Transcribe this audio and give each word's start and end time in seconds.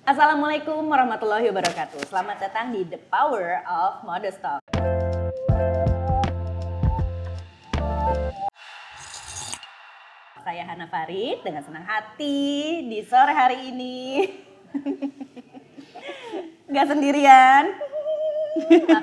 Assalamualaikum 0.00 0.88
warahmatullahi 0.88 1.52
wabarakatuh. 1.52 2.08
Selamat 2.08 2.40
datang 2.40 2.72
di 2.72 2.88
The 2.88 2.96
Power 3.12 3.60
of 3.68 4.00
Modest 4.00 4.40
Talk. 4.40 4.64
Saya 10.40 10.64
Hana 10.64 10.88
Farid 10.88 11.44
dengan 11.44 11.60
senang 11.60 11.84
hati 11.84 12.80
di 12.88 13.04
sore 13.04 13.36
hari 13.36 13.76
ini. 13.76 14.24
Gak 16.72 16.88
sendirian. 16.88 17.76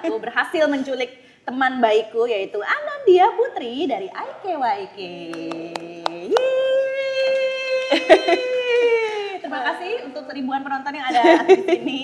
Aku 0.01 0.17
berhasil 0.17 0.65
menculik 0.65 1.13
teman 1.45 1.77
baikku 1.77 2.25
yaitu 2.25 2.57
Anandia 2.57 3.29
Putri 3.37 3.85
dari 3.85 4.09
IKYK. 4.09 4.97
Yeay. 7.93 8.56
Terima 9.47 9.63
kasih 9.63 10.11
untuk 10.11 10.27
ribuan 10.27 10.59
penonton 10.59 10.91
yang 10.91 11.07
ada 11.07 11.23
di 11.47 11.63
sini. 11.63 12.01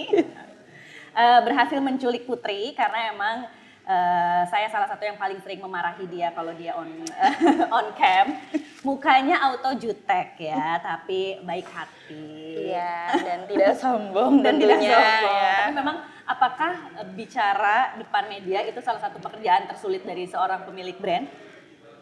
Eh, 1.12 1.40
berhasil 1.44 1.76
menculik 1.84 2.24
Putri 2.24 2.72
karena 2.72 3.12
emang 3.12 3.36
eh, 3.84 4.42
saya 4.48 4.72
salah 4.72 4.88
satu 4.88 5.04
yang 5.04 5.20
paling 5.20 5.44
sering 5.44 5.60
memarahi 5.60 6.08
dia 6.08 6.32
kalau 6.32 6.56
dia 6.56 6.72
on 6.72 6.88
on 7.84 7.92
cam. 8.00 8.40
Mukanya 8.80 9.44
auto 9.44 9.76
jutek 9.76 10.40
ya, 10.40 10.80
tapi 10.80 11.44
baik 11.44 11.68
hati. 11.68 12.72
Iya, 12.72 13.12
dan 13.12 13.40
tidak 13.52 13.76
sombong 13.84 14.40
dan 14.40 14.56
tidak 14.56 14.80
tentunya, 14.80 14.96
sombong. 14.96 15.36
ya. 15.36 15.52
Tapi 15.52 15.74
memang 15.84 15.98
apakah 16.24 16.72
eh, 16.96 17.08
bicara 17.12 17.78
depan 18.00 18.24
media 18.32 18.64
itu 18.64 18.80
salah 18.80 19.04
satu 19.04 19.20
pekerjaan 19.20 19.68
tersulit 19.68 20.08
dari 20.08 20.32
seorang 20.32 20.64
pemilik 20.64 20.96
brand? 20.96 21.28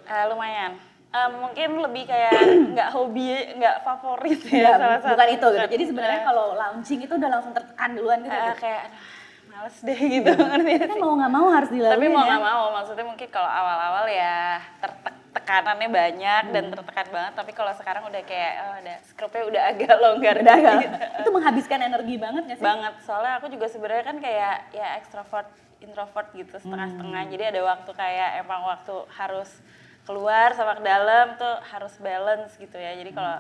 Eh, 0.06 0.26
lumayan. 0.30 0.78
Eh, 1.12 1.30
mungkin 1.34 1.70
lebih 1.78 2.08
kayak 2.08 2.40
nggak 2.72 2.90
hobi, 2.90 3.28
nggak 3.54 3.84
favorit 3.84 4.40
ya, 4.48 4.56
Ya, 4.56 4.72
salah 4.74 4.98
satu. 4.98 5.12
bukan 5.12 5.28
itu 5.30 5.48
gitu. 5.50 5.68
Jadi 5.70 5.84
Eh, 5.84 5.90
sebenarnya 5.90 6.22
kalau 6.24 6.46
launching 6.54 7.00
itu 7.02 7.14
udah 7.14 7.30
langsung 7.30 7.52
tertekan 7.52 7.90
duluan 7.92 8.20
gitu. 8.22 8.32
eh, 8.32 8.56
kayak 8.56 8.84
males 9.46 9.76
deh 9.78 10.00
gitu 10.00 10.32
ngerti 10.50 10.72
Kan 10.88 10.98
mau 10.98 11.14
nggak 11.14 11.34
mau 11.34 11.48
harus 11.50 11.68
dilalui 11.70 11.92
Tapi 11.92 12.08
mau 12.08 12.24
ya. 12.24 12.28
nggak 12.30 12.44
mau, 12.46 12.64
maksudnya 12.72 13.04
mungkin 13.04 13.28
kalau 13.28 13.52
awal-awal 13.52 14.06
ya 14.08 14.36
tertek 14.80 15.16
tekanannya 15.32 15.88
banyak 15.90 16.44
dan 16.50 16.64
Hmm. 16.66 16.72
tertekan 16.74 17.08
banget. 17.10 17.34
Tapi 17.34 17.52
kalau 17.52 17.72
sekarang 17.74 18.04
udah 18.06 18.22
kayak 18.22 18.54
oh, 18.62 18.76
ada 18.78 18.94
skrupnya 19.02 19.44
udah 19.46 19.62
agak 19.66 19.94
longgar 19.98 20.36
Udah 20.38 20.56
agak- 20.58 20.84
itu 21.18 21.30
menghabiskan 21.30 21.80
energi 21.82 22.16
banget 22.18 22.44
gak 22.46 22.56
sih? 22.56 22.64
banget 22.66 22.94
soalnya 23.02 23.36
aku 23.36 23.48
juga 23.48 23.68
sebenarnya 23.68 24.06
kan 24.06 24.18
kayak 24.18 24.56
ya 24.72 24.96
extrovert 24.96 25.48
introvert 25.80 26.28
gitu 26.32 26.56
setengah-setengah 26.58 27.22
Hmm. 27.22 27.32
jadi 27.32 27.44
ada 27.50 27.62
waktu 27.66 27.92
kayak 27.92 28.30
emang 28.40 28.62
waktu 28.66 28.96
harus 29.10 29.50
keluar 30.04 30.52
sama 30.52 30.76
ke 30.76 30.84
dalam 30.84 31.36
tuh 31.36 31.56
harus 31.68 31.94
balance 31.98 32.58
gitu 32.58 32.74
ya 32.74 32.94
jadi 32.94 33.12
kalau 33.12 33.38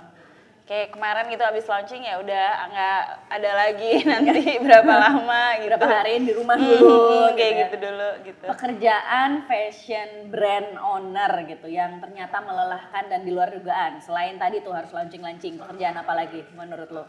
kayak 0.61 0.93
kemarin 0.93 1.27
gitu 1.27 1.43
abis 1.43 1.65
launching 1.65 1.99
ya 2.01 2.15
udah 2.15 2.47
nggak 2.69 3.01
ada 3.27 3.51
lagi 3.57 3.91
nanti 4.07 4.55
berapa 4.57 4.93
lama 4.93 5.43
gitu 5.59 5.67
Berapa 5.73 5.87
hari 5.89 6.21
di 6.21 6.31
rumah 6.31 6.55
Hmm, 6.55 6.63
dulu 6.63 7.11
kayak 7.33 7.51
ya. 7.51 7.59
gitu 7.65 7.75
dulu 7.81 8.09
gitu 8.23 8.45
Pekerjaan 8.45 9.29
fashion 9.43 10.09
brand 10.29 10.71
owner 10.79 11.31
gitu 11.43 11.67
yang 11.67 11.99
ternyata 11.99 12.39
melelahkan 12.39 13.03
dan 13.05 13.21
di 13.21 13.31
luar 13.31 13.51
dugaan. 13.51 13.99
Selain 13.99 14.37
tadi 14.37 14.61
tuh 14.61 14.71
harus 14.71 14.91
launching-launching, 14.91 15.59
pekerjaan 15.59 15.97
apa 15.97 16.13
lagi 16.13 16.45
menurut 16.53 16.87
lo? 16.87 17.03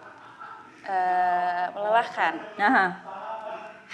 Eh, 0.83 1.67
melelahkan 1.71 2.35
Nah, 2.59 2.99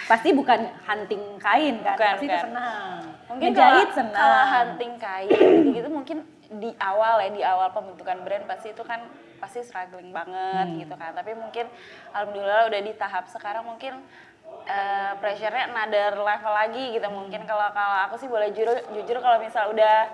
pasti 0.05 0.31
bukan 0.31 0.61
hunting 0.81 1.23
kain 1.37 1.81
kan? 1.81 1.95
Bukan, 1.95 2.13
pasti 2.13 2.23
itu 2.23 2.31
bukan. 2.31 2.45
senang. 2.45 3.01
mungkin 3.27 3.51
kalau, 3.53 3.83
senang. 3.91 4.15
kalau 4.15 4.43
hunting 4.49 4.93
kain 4.97 5.31
gitu 5.73 5.89
mungkin 5.89 6.19
di 6.51 6.71
awal 6.79 7.19
ya 7.19 7.31
di 7.31 7.43
awal 7.43 7.69
pembentukan 7.71 8.17
brand 8.21 8.45
pasti 8.45 8.71
itu 8.71 8.81
kan 8.81 9.05
pasti 9.37 9.61
struggling 9.61 10.11
banget 10.11 10.67
Hmm. 10.67 10.79
gitu 10.79 10.95
kan 10.95 11.13
tapi 11.13 11.33
mungkin 11.33 11.69
alhamdulillah 12.11 12.67
udah 12.67 12.81
di 12.81 12.93
tahap 12.93 13.27
sekarang 13.27 13.63
mungkin 13.63 14.01
eh, 14.65 15.13
pressure-nya 15.17 15.69
another 15.69 16.17
level 16.17 16.53
lagi 16.53 16.85
gitu 16.91 17.05
mungkin 17.09 17.45
kalau 17.45 17.69
kalau 17.71 17.99
aku 18.05 18.17
sih 18.17 18.27
boleh 18.27 18.49
jujur 18.49 18.67
jujur 18.91 19.19
kalau 19.19 19.37
misal 19.39 19.69
udah 19.69 20.09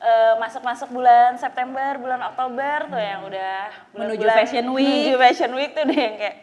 eh, 0.00 0.34
masuk-masuk 0.34 0.88
bulan 0.90 1.36
September 1.36 1.94
bulan 1.94 2.24
Oktober 2.24 2.88
tuh 2.88 2.98
yang 2.98 3.20
udah 3.22 3.56
Menuju 3.92 4.16
bulan-bulan- 4.18 4.36
Fashion 4.38 4.66
Week. 4.70 4.88
menuju 5.04 5.14
Fashion 5.18 5.52
Week 5.52 5.70
tuh 5.70 5.82
udah 5.82 5.98
yang 5.98 6.16
kayak 6.16 6.36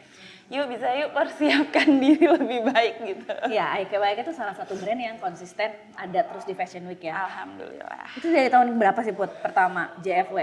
yuk 0.51 0.67
bisa 0.67 0.91
yuk 0.99 1.15
persiapkan 1.15 1.87
diri 2.03 2.27
lebih 2.27 2.59
baik 2.67 2.95
gitu 3.07 3.33
Ya, 3.47 3.79
IKYK 3.79 4.27
itu 4.27 4.35
salah 4.35 4.51
satu 4.51 4.75
brand 4.75 4.99
yang 4.99 5.17
konsisten 5.17 5.71
ada 5.95 6.27
terus 6.27 6.43
di 6.43 6.51
Fashion 6.51 6.83
Week 6.91 6.99
ya. 6.99 7.23
Alhamdulillah. 7.23 8.11
Itu 8.19 8.27
dari 8.27 8.51
tahun 8.51 8.75
berapa 8.75 8.99
sih 9.01 9.15
Put? 9.15 9.31
Pertama, 9.39 9.95
JFW? 10.03 10.37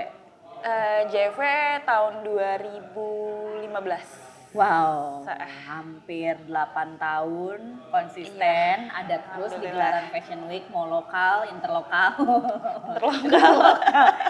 Eh, 0.59 1.01
JV 1.13 1.39
tahun 1.87 2.27
2015. 2.27 4.28
Wow, 4.57 5.29
hampir 5.69 6.33
8 6.49 6.97
tahun 6.97 7.85
konsisten, 7.93 8.89
ada 8.89 9.21
terus 9.21 9.53
di 9.61 9.69
gelaran 9.69 10.09
Fashion 10.09 10.41
Week, 10.49 10.65
mau 10.73 10.89
lokal, 10.89 11.53
interlokal, 11.53 12.17
Terlokal. 12.97 13.55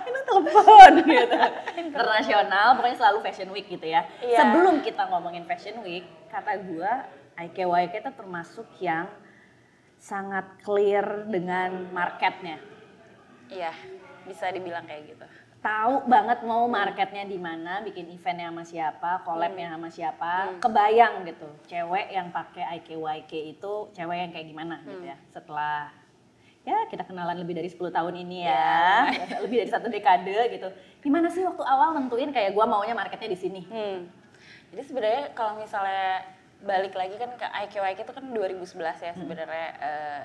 itu 0.02 0.20
telepon 0.26 0.92
gitu, 1.06 1.38
internasional, 1.78 2.74
pokoknya 2.74 2.98
selalu 2.98 3.18
Fashion 3.22 3.50
Week 3.54 3.70
gitu 3.70 3.86
ya. 3.86 4.02
Iya. 4.18 4.42
Sebelum 4.42 4.82
kita 4.82 5.06
ngomongin 5.06 5.46
Fashion 5.46 5.78
Week, 5.86 6.02
kata 6.26 6.66
gua 6.66 7.06
IKYK 7.38 8.02
itu 8.02 8.10
termasuk 8.18 8.66
yang 8.82 9.06
sangat 10.02 10.50
clear 10.66 11.30
dengan 11.30 11.94
marketnya. 11.94 12.58
Iya, 13.46 13.70
bisa 14.26 14.50
dibilang 14.50 14.82
kayak 14.82 15.14
gitu. 15.14 15.26
Tahu 15.58 16.06
banget 16.06 16.38
mau 16.46 16.64
marketnya 16.64 17.26
di 17.26 17.34
mana, 17.34 17.82
bikin 17.82 18.06
eventnya 18.08 18.46
sama 18.48 18.62
siapa, 18.62 19.10
Hmm. 19.18 19.24
collabnya 19.26 19.66
sama 19.74 19.88
siapa, 19.90 20.32
kebayang 20.62 21.26
gitu. 21.26 21.48
Cewek 21.66 22.14
yang 22.14 22.30
pakai 22.30 22.78
IKYK 22.78 23.32
itu 23.58 23.72
cewek 23.90 24.16
yang 24.16 24.30
kayak 24.30 24.46
gimana 24.46 24.78
gitu 24.86 25.02
Hmm. 25.02 25.10
ya. 25.10 25.16
Setelah 25.28 25.90
ya 26.62 26.84
kita 26.86 27.02
kenalan 27.02 27.42
lebih 27.42 27.58
dari 27.58 27.66
10 27.66 27.90
tahun 27.90 28.14
ini 28.22 28.44
ya, 28.46 29.08
lebih 29.42 29.66
dari 29.66 29.70
satu 29.70 29.90
dekade 29.90 30.52
gitu. 30.52 30.68
Gimana 31.02 31.26
sih 31.26 31.42
waktu 31.42 31.62
awal 31.64 31.96
nentuin 31.96 32.30
kayak 32.30 32.54
gua 32.54 32.68
maunya 32.68 32.94
marketnya 32.94 33.34
di 33.34 33.38
sini? 33.38 33.62
Hmm. 33.66 34.06
Jadi 34.70 34.82
sebenarnya 34.84 35.32
kalau 35.32 35.58
misalnya 35.58 36.22
balik 36.58 36.92
lagi 36.92 37.14
kan 37.16 37.30
ke 37.34 37.46
IQIQ 37.66 37.98
itu 38.02 38.12
kan 38.12 38.24
2011 38.34 38.98
ya 39.00 39.12
sebenarnya 39.14 39.66
eh, 39.78 40.22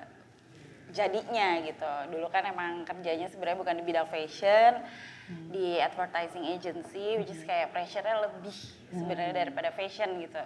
jadinya 0.93 1.59
gitu. 1.65 1.91
Dulu 2.13 2.29
kan 2.29 2.45
emang 2.45 2.85
kerjanya 2.85 3.27
sebenarnya 3.27 3.59
bukan 3.59 3.75
di 3.81 3.83
bidang 3.83 4.07
fashion, 4.07 4.79
di 5.49 5.81
advertising 5.81 6.45
agency, 6.45 7.17
which 7.17 7.33
is 7.33 7.41
kayak 7.43 7.73
pressure-nya 7.73 8.29
lebih 8.29 8.53
sebenarnya 8.93 9.33
daripada 9.33 9.73
fashion 9.73 10.21
gitu. 10.21 10.39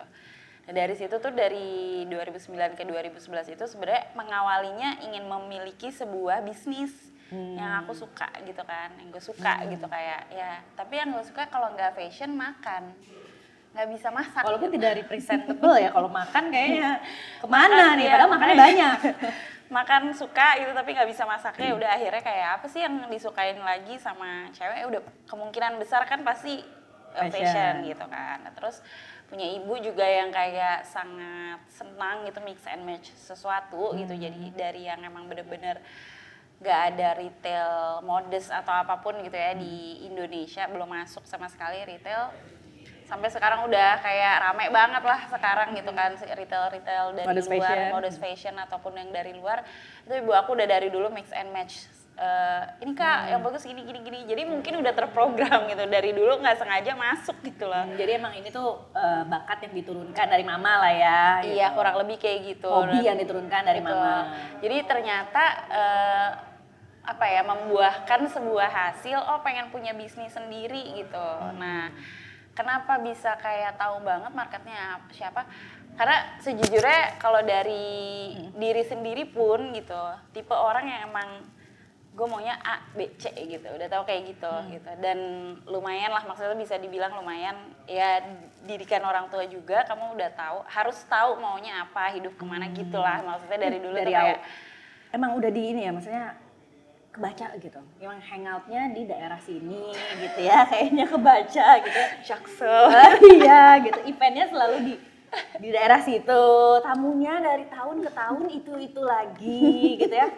Nah, 0.67 0.73
dari 0.75 0.95
situ 0.99 1.15
tuh 1.19 1.31
dari 1.31 2.03
2009 2.07 2.75
ke 2.75 2.83
2011 2.83 3.55
itu 3.55 3.63
sebenarnya 3.67 4.11
mengawalinya 4.15 4.99
ingin 5.03 5.23
memiliki 5.27 5.91
sebuah 5.91 6.43
bisnis 6.43 6.91
yang 7.31 7.83
aku 7.83 7.91
suka 7.91 8.31
gitu 8.47 8.63
kan, 8.63 8.87
yang 9.03 9.11
gue 9.11 9.19
suka 9.19 9.59
gitu 9.67 9.83
kayak 9.83 10.31
ya. 10.31 10.63
Tapi 10.79 10.95
yang 10.95 11.11
gue 11.11 11.23
suka 11.27 11.51
kalau 11.51 11.75
nggak 11.75 11.91
fashion 11.99 12.31
makan, 12.39 12.95
nggak 13.75 13.87
bisa 13.91 14.07
masak. 14.15 14.47
Walaupun 14.47 14.71
tidak 14.71 14.95
representable 15.03 15.75
ya, 15.75 15.91
kalau 15.91 16.07
makan 16.07 16.43
kayaknya 16.47 17.03
ke 17.43 17.47
mana 17.51 17.99
nih, 17.99 18.07
Iya, 18.07 18.11
padahal 18.15 18.31
makannya 18.31 18.55
banyak. 18.55 18.97
makan 19.67 20.15
suka 20.15 20.55
gitu 20.63 20.71
tapi 20.71 20.95
nggak 20.95 21.09
bisa 21.11 21.27
masaknya 21.27 21.75
udah 21.75 21.89
akhirnya 21.91 22.23
kayak 22.23 22.49
apa 22.59 22.65
sih 22.71 22.79
yang 22.83 23.03
disukain 23.11 23.59
lagi 23.59 23.99
sama 23.99 24.47
cewek 24.55 24.77
Ya 24.79 24.85
udah 24.87 25.01
kemungkinan 25.27 25.75
besar 25.75 26.07
kan 26.07 26.23
pasti 26.23 26.63
Fashion. 27.11 27.31
fashion. 27.33 27.73
gitu 27.83 28.05
kan 28.07 28.37
Nah, 28.47 28.53
terus 28.55 28.79
punya 29.27 29.43
ibu 29.43 29.75
juga 29.83 30.07
yang 30.07 30.31
kayak 30.31 30.87
sangat 30.87 31.59
senang 31.67 32.23
gitu 32.23 32.39
mix 32.39 32.63
and 32.63 32.87
match 32.87 33.11
sesuatu 33.11 33.91
gitu 33.99 34.15
jadi 34.15 34.39
dari 34.55 34.87
yang 34.87 35.03
emang 35.03 35.27
bener-bener 35.27 35.83
nggak 36.57 36.79
ada 36.95 37.09
retail 37.19 37.71
modest 38.01 38.49
atau 38.49 38.71
apa 38.71 38.97
pun 39.03 39.19
gitu 39.21 39.35
ya 39.35 39.51
di 39.53 40.07
Indonesia 40.07 40.65
belum 40.65 40.89
masuk 40.89 41.27
sama 41.27 41.51
sekali 41.51 41.83
retail 41.85 42.31
sampai 43.07 43.31
sekarang 43.31 43.63
udah 43.63 44.03
kayak 44.03 44.35
rame 44.43 44.67
banget 44.67 45.03
lah 45.07 45.19
sekarang 45.31 45.71
gitu 45.79 45.91
kan 45.95 46.11
retail 46.35 46.67
retail 46.67 47.15
dari 47.15 47.27
Modest 47.31 47.47
luar 47.47 47.63
fashion. 47.63 47.87
modest 47.95 48.17
fashion 48.19 48.55
ataupun 48.59 48.93
yang 48.99 49.09
dari 49.15 49.31
luar 49.31 49.63
itu 50.03 50.13
ibu 50.19 50.35
aku 50.35 50.59
udah 50.59 50.67
dari 50.67 50.91
dulu 50.91 51.07
mix 51.07 51.31
and 51.31 51.49
match 51.55 51.87
Eh, 52.17 52.63
ini 52.81 52.97
kak 52.97 53.29
yang 53.29 53.45
bagus 53.45 53.61
gini 53.61 53.85
gini 53.85 54.01
gini 54.01 54.25
jadi 54.25 54.41
mungkin 54.49 54.81
udah 54.81 54.89
terprogram 54.89 55.69
gitu 55.69 55.85
dari 55.85 56.17
dulu 56.17 56.41
nggak 56.41 56.57
sengaja 56.57 56.97
masuk 56.97 57.37
gitu 57.45 57.69
loh 57.69 57.85
Jadi 57.93 58.17
emang 58.17 58.33
ini 58.33 58.49
tuh 58.49 58.89
eh, 58.97 59.21
bakat 59.29 59.69
yang 59.69 59.77
diturunkan 59.77 60.25
dari 60.25 60.41
mama 60.41 60.81
lah 60.81 60.93
ya. 60.97 61.21
iya 61.45 61.69
gitu. 61.69 61.77
kurang 61.77 62.01
lebih 62.01 62.17
kayak 62.17 62.39
gitu 62.57 62.73
Hobi 62.73 63.05
yang 63.05 63.21
diturunkan 63.21 63.61
dari 63.61 63.85
Betul. 63.85 64.01
mama. 64.01 64.33
Jadi 64.65 64.77
ternyata 64.89 65.43
eh, 65.69 66.29
apa 67.05 67.25
ya 67.29 67.45
membuahkan 67.45 68.21
sebuah 68.33 68.65
hasil 68.73 69.21
oh 69.21 69.37
pengen 69.45 69.69
punya 69.69 69.93
bisnis 69.93 70.33
sendiri 70.33 70.97
gitu. 70.97 71.29
Nah, 71.53 71.93
kenapa 72.57 72.97
bisa 72.97 73.37
kayak 73.37 73.77
tahu 73.77 74.01
banget 74.01 74.33
marketnya 74.33 74.97
ap- 74.97 75.13
siapa? 75.13 75.45
Karena 75.93 76.41
sejujurnya 76.41 77.21
kalau 77.21 77.45
dari 77.45 78.33
diri 78.57 78.81
sendiri 78.81 79.29
pun 79.29 79.77
gitu, 79.77 80.01
tipe 80.33 80.53
orang 80.57 80.89
yang 80.89 81.13
emang 81.13 81.29
gue 82.17 82.25
maunya 82.25 82.57
A 82.65 82.81
B 82.97 83.13
C 83.21 83.29
gitu 83.29 83.69
udah 83.69 83.85
tahu 83.85 84.09
kayak 84.09 84.33
gitu 84.33 84.49
gitu. 84.73 84.89
Dan 84.97 85.17
lumayan 85.69 86.09
lah 86.09 86.25
maksudnya 86.25 86.57
bisa 86.57 86.81
dibilang 86.81 87.13
lumayan. 87.13 87.53
Ya 87.85 88.25
didikan 88.65 89.05
orang 89.05 89.29
tua 89.29 89.45
juga 89.45 89.85
kamu 89.85 90.17
udah 90.17 90.29
tahu 90.33 90.57
harus 90.65 90.97
tahu 91.05 91.37
maunya 91.37 91.85
apa 91.85 92.09
hidup 92.17 92.33
ke 92.33 92.45
mana 92.45 92.73
gitulah. 92.73 93.21
Maksudnya 93.21 93.69
dari 93.69 93.77
dulu 93.77 93.93
dari 94.01 94.09
tuh 94.09 94.17
kayak 94.17 94.37
awal. 94.41 95.13
Emang 95.13 95.31
udah 95.37 95.51
di 95.53 95.61
ini 95.71 95.81
ya, 95.85 95.91
maksudnya 95.93 96.25
kebaca 97.17 97.47
gitu. 97.57 97.81
Emang 97.97 98.21
hangoutnya 98.21 98.93
di 98.93 99.03
daerah 99.09 99.41
sini 99.41 99.91
gitu 100.21 100.39
ya, 100.45 100.69
kayaknya 100.69 101.05
kebaca 101.09 101.67
gitu. 101.81 102.01
jaksel 102.21 102.85
Ah, 102.93 103.17
iya 103.33 103.61
gitu, 103.81 103.99
eventnya 104.05 104.45
selalu 104.47 104.77
di 104.85 104.93
di 105.59 105.69
daerah 105.73 105.99
situ, 105.99 106.45
tamunya 106.85 107.41
dari 107.41 107.65
tahun 107.67 108.05
ke 108.05 108.11
tahun 108.15 108.45
itu 108.53 108.71
itu 108.79 109.01
lagi 109.01 109.99
gitu 109.99 110.15
ya. 110.15 110.29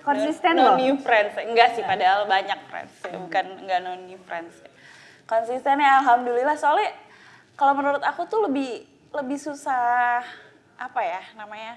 Konsisten 0.00 0.56
no, 0.56 0.64
loh. 0.64 0.76
new 0.80 0.96
friends 0.96 1.36
enggak 1.36 1.76
sih 1.76 1.84
padahal 1.84 2.24
banyak 2.24 2.56
friends 2.72 2.94
ya. 3.04 3.20
bukan 3.20 3.44
enggak 3.60 3.78
no 3.84 3.92
new 4.00 4.16
friends 4.24 4.64
konsisten 5.28 5.76
ya 5.78 6.00
alhamdulillah 6.00 6.56
soalnya 6.56 6.96
kalau 7.54 7.76
menurut 7.76 8.00
aku 8.00 8.24
tuh 8.26 8.48
lebih 8.48 8.88
lebih 9.12 9.38
susah 9.38 10.24
apa 10.80 11.00
ya 11.04 11.20
namanya 11.36 11.76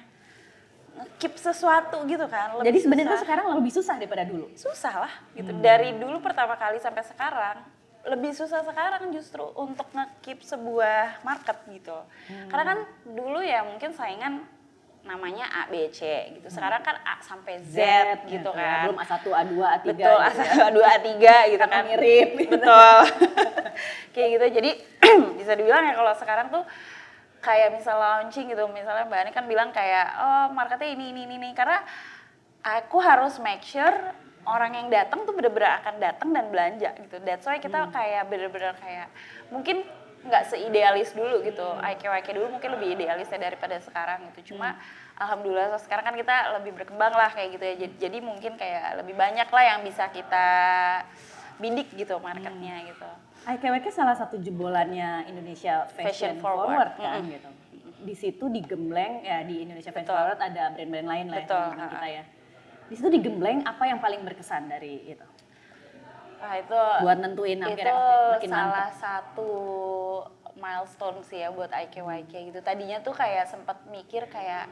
keep 1.17 1.33
sesuatu 1.39 2.05
gitu 2.05 2.25
kan 2.29 2.53
lebih 2.57 2.69
Jadi 2.69 2.77
sebenarnya 2.85 3.17
sekarang 3.21 3.45
lebih 3.57 3.71
susah 3.73 3.95
daripada 3.97 4.23
dulu. 4.27 4.45
susah 4.53 4.93
lah 5.07 5.13
gitu. 5.33 5.51
Dari 5.59 5.95
dulu 5.97 6.21
pertama 6.21 6.53
kali 6.59 6.77
sampai 6.77 7.03
sekarang 7.05 7.57
lebih 8.03 8.35
susah 8.35 8.67
sekarang 8.67 9.15
justru 9.15 9.47
untuk 9.55 9.87
nge-keep 9.95 10.43
sebuah 10.43 11.23
market 11.23 11.55
gitu. 11.71 11.95
Karena 12.51 12.63
kan 12.75 12.77
dulu 13.07 13.39
ya 13.39 13.63
mungkin 13.63 13.95
saingan 13.95 14.43
namanya 15.03 15.47
A 15.51 15.61
B 15.67 15.91
C 15.91 16.31
gitu. 16.39 16.47
Sekarang 16.47 16.79
kan 16.79 16.95
A 17.03 17.19
sampai 17.19 17.59
Z, 17.59 17.75
gitu 18.27 18.51
ya. 18.55 18.59
kan. 18.59 18.83
Belum 18.87 18.99
A1, 19.03 19.11
A2, 19.19 19.53
A3 19.59 19.83
betul 19.83 19.99
gitu 19.99 20.07
A1, 20.07 20.35
ya. 20.35 20.51
A2, 20.67 20.77
A3 20.79 21.09
gitu 21.51 21.65
kan. 21.67 21.81
mirip. 21.87 22.29
Gitu. 22.39 22.51
betul. 22.55 22.99
Kayak 24.15 24.29
gitu. 24.35 24.45
Jadi 24.59 24.71
bisa 25.39 25.51
dibilang 25.59 25.83
ya 25.87 25.93
kalau 25.95 26.13
sekarang 26.15 26.47
tuh 26.51 26.63
kayak 27.43 27.75
misal 27.75 27.99
launching 27.99 28.47
gitu 28.47 28.63
misalnya 28.71 29.03
mbak 29.03 29.19
Ani 29.27 29.31
kan 29.35 29.45
bilang 29.45 29.69
kayak 29.75 30.07
oh 30.15 30.45
marketnya 30.55 30.95
ini 30.95 31.11
ini 31.11 31.27
ini, 31.27 31.35
ini. 31.35 31.49
karena 31.51 31.83
aku 32.63 32.97
harus 33.03 33.35
make 33.43 33.61
sure 33.67 33.91
orang 34.47 34.71
yang 34.75 34.87
datang 34.87 35.27
tuh 35.27 35.35
bener-bener 35.35 35.83
akan 35.83 35.95
datang 35.99 36.29
dan 36.31 36.51
belanja 36.51 36.89
gitu. 36.99 37.15
That's 37.23 37.47
why 37.47 37.59
kita 37.59 37.91
kayak 37.91 38.27
bener-bener 38.27 38.75
kayak 38.75 39.07
mungkin 39.51 39.83
nggak 40.23 40.55
seidealis 40.55 41.11
dulu 41.11 41.43
gitu 41.43 41.67
IQ 41.83 42.07
IQ 42.07 42.27
dulu 42.31 42.47
mungkin 42.55 42.79
lebih 42.79 42.95
idealis 42.95 43.27
ya 43.27 43.39
daripada 43.39 43.75
sekarang 43.83 44.23
gitu. 44.31 44.55
Cuma 44.55 44.79
alhamdulillah 45.19 45.75
sekarang 45.83 46.07
kan 46.07 46.15
kita 46.15 46.59
lebih 46.59 46.71
berkembang 46.79 47.11
lah 47.11 47.31
kayak 47.31 47.59
gitu 47.59 47.63
ya. 47.67 47.75
Jadi, 47.87 47.95
jadi 47.99 48.17
mungkin 48.23 48.55
kayak 48.55 49.03
lebih 49.03 49.15
banyak 49.19 49.47
lah 49.51 49.63
yang 49.63 49.79
bisa 49.83 50.07
kita 50.11 50.47
bidik 51.59 51.91
gitu 51.95 52.17
marketnya 52.17 52.81
gitu 52.87 53.09
IKWK 53.43 53.87
salah 53.91 54.15
satu 54.15 54.39
jebolannya 54.39 55.27
Indonesia 55.27 55.83
Fashion, 55.91 56.07
Fashion 56.07 56.33
Forward, 56.39 56.67
Forward, 56.67 56.91
kan 56.95 57.19
mm-mm. 57.19 57.33
gitu. 57.35 57.49
Di 58.03 58.15
situ 58.15 58.45
digembleng 58.51 59.23
ya 59.23 59.43
di 59.43 59.63
Indonesia 59.67 59.91
Fashion 59.91 60.11
Betul. 60.11 60.19
Forward 60.19 60.39
ada 60.39 60.63
brand-brand 60.71 61.07
lain 61.07 61.25
lah 61.27 61.43
Betul, 61.43 61.67
ha-ha. 61.75 61.91
kita 61.91 62.07
ya. 62.07 62.23
Di 62.87 62.93
situ 62.99 63.09
digembleng 63.11 63.63
apa 63.67 63.83
yang 63.87 63.99
paling 63.99 64.21
berkesan 64.23 64.71
dari 64.71 65.11
itu? 65.11 65.27
Wah 66.43 66.55
itu 66.59 66.79
Buat 67.03 67.17
nentuin 67.23 67.59
itu 67.59 67.67
akhirnya 67.67 67.95
oke, 67.95 68.31
makin 68.35 68.49
salah 68.51 68.87
mantep. 68.91 68.99
satu 68.99 69.51
milestone 70.59 71.19
sih 71.23 71.39
ya 71.43 71.49
buat 71.51 71.71
IKYK 71.71 72.33
gitu. 72.51 72.59
Tadinya 72.59 72.99
tuh 72.99 73.15
kayak 73.15 73.47
sempet 73.47 73.75
mikir 73.87 74.27
kayak 74.27 74.67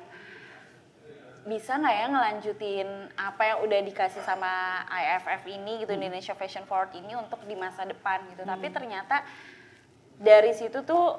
bisa 1.41 1.73
nggak 1.81 1.95
ya 1.97 2.05
ngelanjutin 2.13 2.89
apa 3.17 3.41
yang 3.49 3.57
udah 3.65 3.79
dikasih 3.81 4.21
sama 4.21 4.85
IFF 4.85 5.41
ini 5.49 5.81
gitu 5.81 5.91
Indonesia 5.97 6.37
Fashion 6.37 6.69
Forward 6.69 6.93
ini 6.93 7.17
untuk 7.17 7.41
di 7.49 7.57
masa 7.57 7.81
depan 7.81 8.21
gitu. 8.29 8.45
Tapi 8.45 8.69
ternyata 8.69 9.25
dari 10.21 10.53
situ 10.53 10.85
tuh 10.85 11.17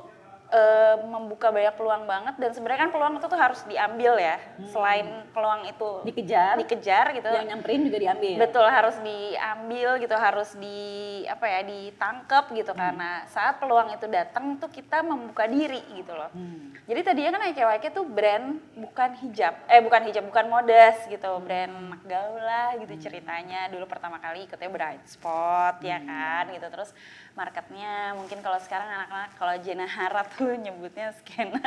eh, 0.52 0.96
membuka 1.08 1.48
banyak 1.48 1.72
peluang 1.72 2.04
banget 2.04 2.34
dan 2.36 2.50
sebenarnya 2.52 2.80
kan 2.84 2.90
peluang 2.92 3.14
itu 3.16 3.26
tuh 3.32 3.40
harus 3.40 3.60
diambil 3.64 4.20
ya. 4.20 4.36
Selain 4.68 5.24
peluang 5.32 5.64
itu 5.64 5.90
Dikejar, 6.04 6.60
dikejar 6.60 7.06
gitu. 7.16 7.28
yang 7.32 7.56
nyamperin 7.56 7.88
juga 7.88 7.98
diambil. 7.98 8.36
Betul 8.44 8.66
harus 8.68 8.96
diambil 9.00 9.88
gitu, 9.96 10.16
harus 10.16 10.50
di 10.60 10.80
apa 11.24 11.48
ya 11.48 11.60
ditangkap 11.64 12.52
gitu 12.52 12.76
karena 12.76 13.24
saat 13.32 13.56
peluang 13.56 13.96
itu 13.96 14.04
datang 14.04 14.60
tuh 14.60 14.68
kita 14.68 15.00
membuka 15.00 15.48
diri 15.48 15.80
gitu 15.96 16.12
loh. 16.12 16.28
Hmm. 16.36 16.76
Jadi 16.84 17.00
tadinya 17.00 17.40
kan 17.40 17.42
IKYK 17.48 17.84
tuh 17.96 18.04
brand 18.04 18.60
bukan 18.76 19.10
hijab, 19.24 19.54
eh 19.72 19.80
bukan 19.80 20.02
hijab, 20.04 20.28
bukan 20.28 20.44
modes 20.52 21.08
gitu, 21.08 21.30
brand 21.40 21.72
anak 21.72 22.02
gaul 22.04 22.42
lah 22.42 22.74
gitu 22.82 22.94
ceritanya. 22.98 23.70
Dulu 23.70 23.86
pertama 23.86 24.18
kali 24.18 24.50
ikutnya 24.50 24.70
Bright 24.72 25.06
Spot 25.06 25.78
ya 25.80 26.02
kan 26.02 26.50
gitu. 26.50 26.66
Terus 26.66 26.90
marketnya 27.32 28.12
mungkin 28.12 28.38
kalau 28.38 28.60
sekarang 28.60 28.84
anak-anak 28.86 29.30
kalau 29.34 29.54
Jena 29.58 29.86
Hara 29.86 30.22
tuh 30.28 30.52
nyebutnya 30.54 31.16
skena. 31.16 31.60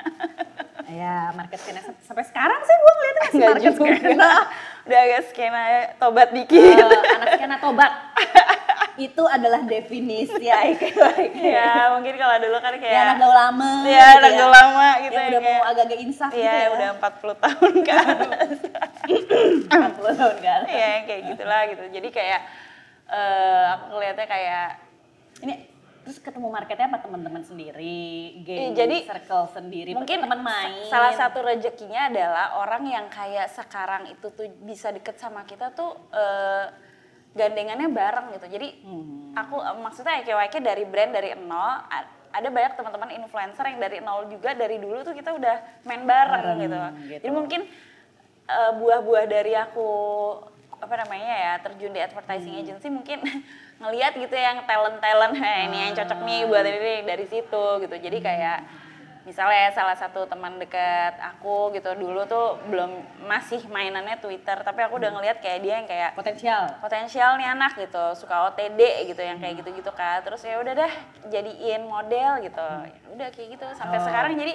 Ya, 0.85 1.33
market 1.33 1.57
skena 1.57 1.81
sampai 1.99 2.21
sekarang 2.23 2.61
sih 2.61 2.75
gua 2.75 2.93
ngeliatnya 2.93 3.21
masih 3.23 3.33
Nggak 3.35 3.49
market 3.51 3.65
juga. 3.65 3.85
skena. 3.97 4.31
Udah 4.85 4.99
agak 5.01 5.21
skena 5.27 5.61
tobat 5.97 6.29
dikit. 6.31 6.61
Eh, 6.77 7.01
anak 7.11 7.29
skena 7.33 7.55
tobat. 7.57 7.91
itu 8.95 9.19
adalah 9.27 9.59
definisi 9.59 10.47
IKWK. 10.71 11.35
ya 11.35 11.91
mungkin 11.91 12.15
kalau 12.15 12.39
dulu 12.39 12.57
kan 12.57 12.79
kayak 12.79 12.93
Ya, 12.93 13.01
anak 13.03 13.17
gaul 13.19 13.35
lama. 13.35 13.71
Iya, 13.83 13.91
gitu 14.07 14.15
anak 14.15 14.31
gaul 14.31 14.53
lama 14.53 14.87
gitu 14.95 15.11
Yang 15.11 15.19
ya, 15.19 15.27
udah 15.27 15.41
mau 15.43 15.63
agak-agak 15.65 15.99
insaf 15.99 16.29
Iya, 16.31 16.39
gitu 16.39 16.55
ya. 16.55 16.67
udah 16.71 16.89
40 16.95 17.43
tahun 17.43 17.73
kan. 17.83 18.15
40 19.67 20.15
tahun 20.21 20.37
kan. 20.39 20.61
Iya, 20.65 20.91
kayak 21.03 21.21
gitulah 21.27 21.61
gitu. 21.67 21.83
Jadi 21.91 22.07
kayak 22.09 22.39
eh 23.05 23.63
aku 23.69 23.85
ngeliatnya 23.91 24.25
kayak 24.25 24.67
Ini 25.43 25.55
terus 26.05 26.21
ketemu 26.21 26.53
marketnya 26.53 26.85
apa 26.85 27.01
teman-teman 27.01 27.41
sendiri, 27.41 28.37
geng, 28.45 28.77
jadi 28.77 29.09
circle 29.09 29.49
sendiri, 29.49 29.97
mungkin 29.97 30.21
teman 30.21 30.37
main. 30.37 30.85
salah 30.85 31.09
satu 31.17 31.41
rezekinya 31.41 32.13
adalah 32.13 32.61
orang 32.61 32.85
yang 32.85 33.05
kayak 33.09 33.49
sekarang 33.49 34.13
itu 34.13 34.29
tuh 34.29 34.45
bisa 34.61 34.93
deket 34.93 35.17
sama 35.17 35.41
kita 35.49 35.73
tuh 35.73 35.97
eh, 36.13 36.69
gandengannya 37.33 37.89
bareng 37.89 38.37
gitu. 38.37 38.45
Jadi 38.47 38.85
Hmm. 38.85 39.33
aku 39.33 39.57
eh, 39.57 39.77
maksudnya 39.81 40.21
IKYK 40.21 40.55
dari 40.61 40.85
brand 40.85 41.09
dari 41.09 41.33
nol 41.33 41.73
ada 42.35 42.49
banyak 42.53 42.77
teman-teman 42.77 43.09
influencer 43.17 43.65
yang 43.65 43.79
dari 43.81 43.97
nol 43.97 44.29
juga 44.29 44.53
dari 44.53 44.77
dulu 44.77 45.01
tuh 45.01 45.17
kita 45.17 45.33
udah 45.33 45.55
main 45.89 46.05
bareng, 46.05 46.43
Bareng, 46.53 46.57
gitu. 46.61 46.77
gitu. 46.77 47.17
Jadi 47.25 47.33
mungkin 47.33 47.61
eh, 48.45 48.71
buah-buah 48.77 49.25
dari 49.25 49.57
aku 49.57 49.89
apa 50.85 50.95
namanya 50.95 51.33
ya 51.35 51.53
terjun 51.59 51.89
di 51.89 51.99
advertising 51.99 52.53
Hmm. 52.53 52.61
agency 52.61 52.87
mungkin 52.87 53.19
ngelihat 53.81 54.13
gitu 54.15 54.31
yang 54.31 54.61
talent 54.63 55.01
talent 55.01 55.33
ini 55.65 55.77
yang 55.83 55.93
cocok 55.93 56.19
nih 56.21 56.45
buat 56.45 56.61
ini 56.63 57.03
dari 57.03 57.25
situ 57.25 57.63
gitu. 57.81 57.95
Jadi 57.95 58.17
kayak 58.21 58.59
misalnya 59.25 59.73
salah 59.73 59.97
satu 59.97 60.29
teman 60.29 60.61
dekat 60.61 61.17
aku 61.17 61.73
gitu 61.73 61.97
dulu 61.97 62.23
tuh 62.25 62.61
belum 62.69 62.93
masih 63.25 63.65
mainannya 63.65 64.21
Twitter 64.21 64.53
tapi 64.61 64.85
aku 64.85 65.01
udah 65.01 65.09
ngelihat 65.11 65.41
kayak 65.41 65.59
dia 65.59 65.81
yang 65.81 65.89
kayak 65.89 66.13
potensial. 66.13 66.69
potensial 66.77 67.33
nih 67.33 67.49
anak 67.49 67.73
gitu 67.73 68.13
suka 68.13 68.53
OTD 68.53 68.77
gitu 69.09 69.19
yang 69.19 69.41
kayak 69.41 69.57
gitu-gitu 69.59 69.89
kan. 69.91 70.21
Terus 70.21 70.45
ya 70.45 70.61
udah 70.61 70.77
dah 70.77 70.93
jadiin 71.25 71.89
model 71.89 72.45
gitu. 72.45 72.67
Ya 72.85 73.07
udah 73.11 73.27
kayak 73.33 73.49
gitu 73.49 73.65
sampai 73.73 73.97
Oh. 73.97 74.05
sekarang. 74.05 74.37
Jadi 74.37 74.53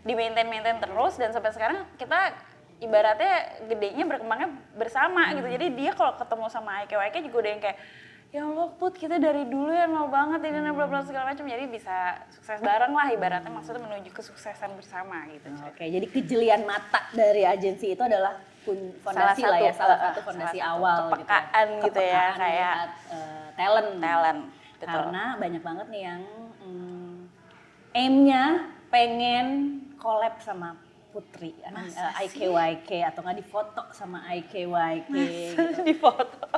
di 0.00 0.12
maintain 0.12 0.48
maintain 0.48 0.76
terus 0.76 1.16
dan 1.16 1.28
sampai 1.28 1.52
sekarang 1.52 1.84
kita 1.96 2.32
ibaratnya 2.80 3.32
gedenya 3.68 4.04
berkembangnya 4.08 4.48
bersama 4.74 5.30
gitu. 5.36 5.46
Jadi 5.46 5.66
dia 5.76 5.92
kalau 5.92 6.16
ketemu 6.16 6.46
sama 6.48 6.82
IKYK 6.84 7.16
juga 7.28 7.36
udah 7.44 7.50
yang 7.52 7.62
kayak 7.62 7.78
ya 8.30 8.46
Allah 8.46 8.70
put 8.78 8.94
kita 8.94 9.18
dari 9.18 9.42
dulu 9.42 9.74
ya 9.74 9.90
nol 9.90 10.06
banget 10.06 10.38
ini 10.46 10.70
bla 10.72 10.86
bla 10.88 11.04
segala 11.04 11.30
macam. 11.30 11.44
Jadi 11.44 11.64
bisa 11.68 12.16
sukses 12.32 12.58
bareng 12.58 12.96
lah 12.96 13.12
ibaratnya 13.12 13.52
maksudnya 13.52 13.84
menuju 13.84 14.10
kesuksesan 14.10 14.74
bersama 14.74 15.28
gitu. 15.28 15.50
Oke, 15.68 15.84
jadi 15.84 16.06
kejelian 16.08 16.64
mata 16.64 17.04
dari 17.12 17.44
agensi 17.44 17.92
itu 17.92 18.02
adalah 18.02 18.40
kun- 18.64 18.96
Salah 19.04 19.34
fondasi 19.34 19.42
lah 19.44 19.58
ya, 19.60 19.72
salah 19.76 19.96
uh, 19.96 20.02
satu 20.08 20.20
fondasi 20.24 20.56
salah 20.56 20.64
satu 20.64 20.78
awal 20.78 20.96
kepekaan 21.12 21.66
gitu, 21.68 21.84
gitu 21.84 22.00
ya, 22.00 22.08
Kepekaan 22.08 22.38
kayak 22.38 22.74
eh, 23.12 23.46
talent. 23.58 23.90
talent 24.00 24.40
betul. 24.80 24.88
Karena 24.88 25.24
banyak 25.36 25.62
banget 25.64 25.86
nih 25.92 26.02
yang 26.08 26.22
mm, 26.64 27.14
aim-nya 27.92 28.44
pengen 28.88 29.46
collab 29.98 30.38
sama 30.40 30.78
Putri, 31.10 31.50
Masa 31.68 32.14
eh, 32.16 32.30
IKYK 32.30 32.90
atau 33.10 33.20
nggak 33.20 33.38
difoto 33.38 33.82
sama 33.90 34.22
IKYK. 34.30 35.10
gitu. 35.10 35.82
di 35.82 35.94
foto 35.94 36.38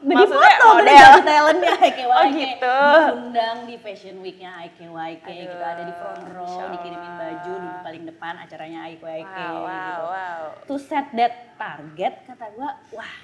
Di 0.00 0.14
Maksudnya 0.16 0.54
foto 0.56 0.80
model? 0.80 1.10
talentnya 1.20 1.74
IKYK. 1.76 2.08
Oh, 2.08 2.24
gitu. 2.30 2.76
Diundang 2.80 3.58
di 3.66 3.74
Fashion 3.76 4.16
Week-nya 4.18 4.50
IKYK 4.64 5.26
gitu, 5.28 5.56
Aduh, 5.58 5.68
ada 5.68 5.82
di 5.82 5.92
front 5.92 6.24
row, 6.32 6.58
dikirimin 6.72 7.12
baju 7.12 7.52
duduk 7.52 7.80
paling 7.82 8.04
depan 8.06 8.32
acaranya 8.38 8.80
IKYK 8.88 9.36
wow 9.36 9.54
wow 9.60 9.66
gitu. 9.66 10.02
wow 10.06 10.42
To 10.64 10.74
set 10.78 11.06
that 11.12 11.52
target 11.58 12.14
kata 12.24 12.46
gua, 12.54 12.70
wah 12.90 13.14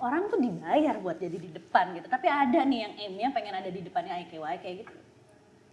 orang 0.00 0.32
tuh 0.32 0.40
dibayar 0.40 0.96
buat 0.96 1.20
jadi 1.20 1.36
di 1.36 1.50
depan 1.52 1.92
gitu. 1.92 2.08
Tapi 2.08 2.24
ada 2.24 2.64
nih 2.64 2.78
yang 2.88 2.92
aim-nya 2.96 3.28
pengen 3.34 3.52
ada 3.52 3.68
di 3.68 3.84
depannya 3.84 4.16
IKYK 4.24 4.64
gitu. 4.80 4.96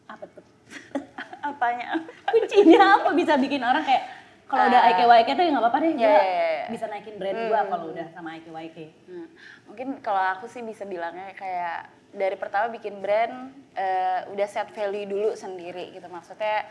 Apa 0.09 0.25
tuh? 0.27 0.43
apanya? 1.49 1.87
Kuncinya 2.31 2.79
apa? 2.95 3.09
Bisa 3.11 3.33
bikin 3.35 3.61
orang 3.61 3.83
kayak 3.83 4.03
Kalau 4.47 4.63
udah 4.63 4.79
Ah. 4.79 4.91
IKYK 4.95 5.27
tuh 5.29 5.43
ya 5.43 5.49
nggak 5.51 5.59
apa-apa 5.59 5.77
deh, 5.77 5.91
Iya, 5.91 5.99
gua 5.99 6.07
iya, 6.07 6.23
iya, 6.23 6.65
bisa 6.71 6.85
naikin 6.87 7.19
brand 7.19 7.35
gua 7.47 7.67
kalau 7.67 7.91
udah 7.91 8.07
sama 8.07 8.31
IKYK. 8.33 8.77
Hmm, 9.03 9.27
mungkin 9.67 9.87
kalau 9.99 10.23
aku 10.23 10.47
sih 10.47 10.63
bisa 10.63 10.87
bilangnya 10.87 11.35
kayak 11.35 11.91
dari 12.15 12.39
pertama 12.39 12.71
bikin 12.71 13.03
brand 13.03 13.35
eh, 13.75 14.23
udah 14.31 14.47
set 14.47 14.71
value 14.71 15.03
dulu 15.03 15.35
sendiri 15.35 15.91
gitu. 15.91 16.07
Maksudnya 16.07 16.63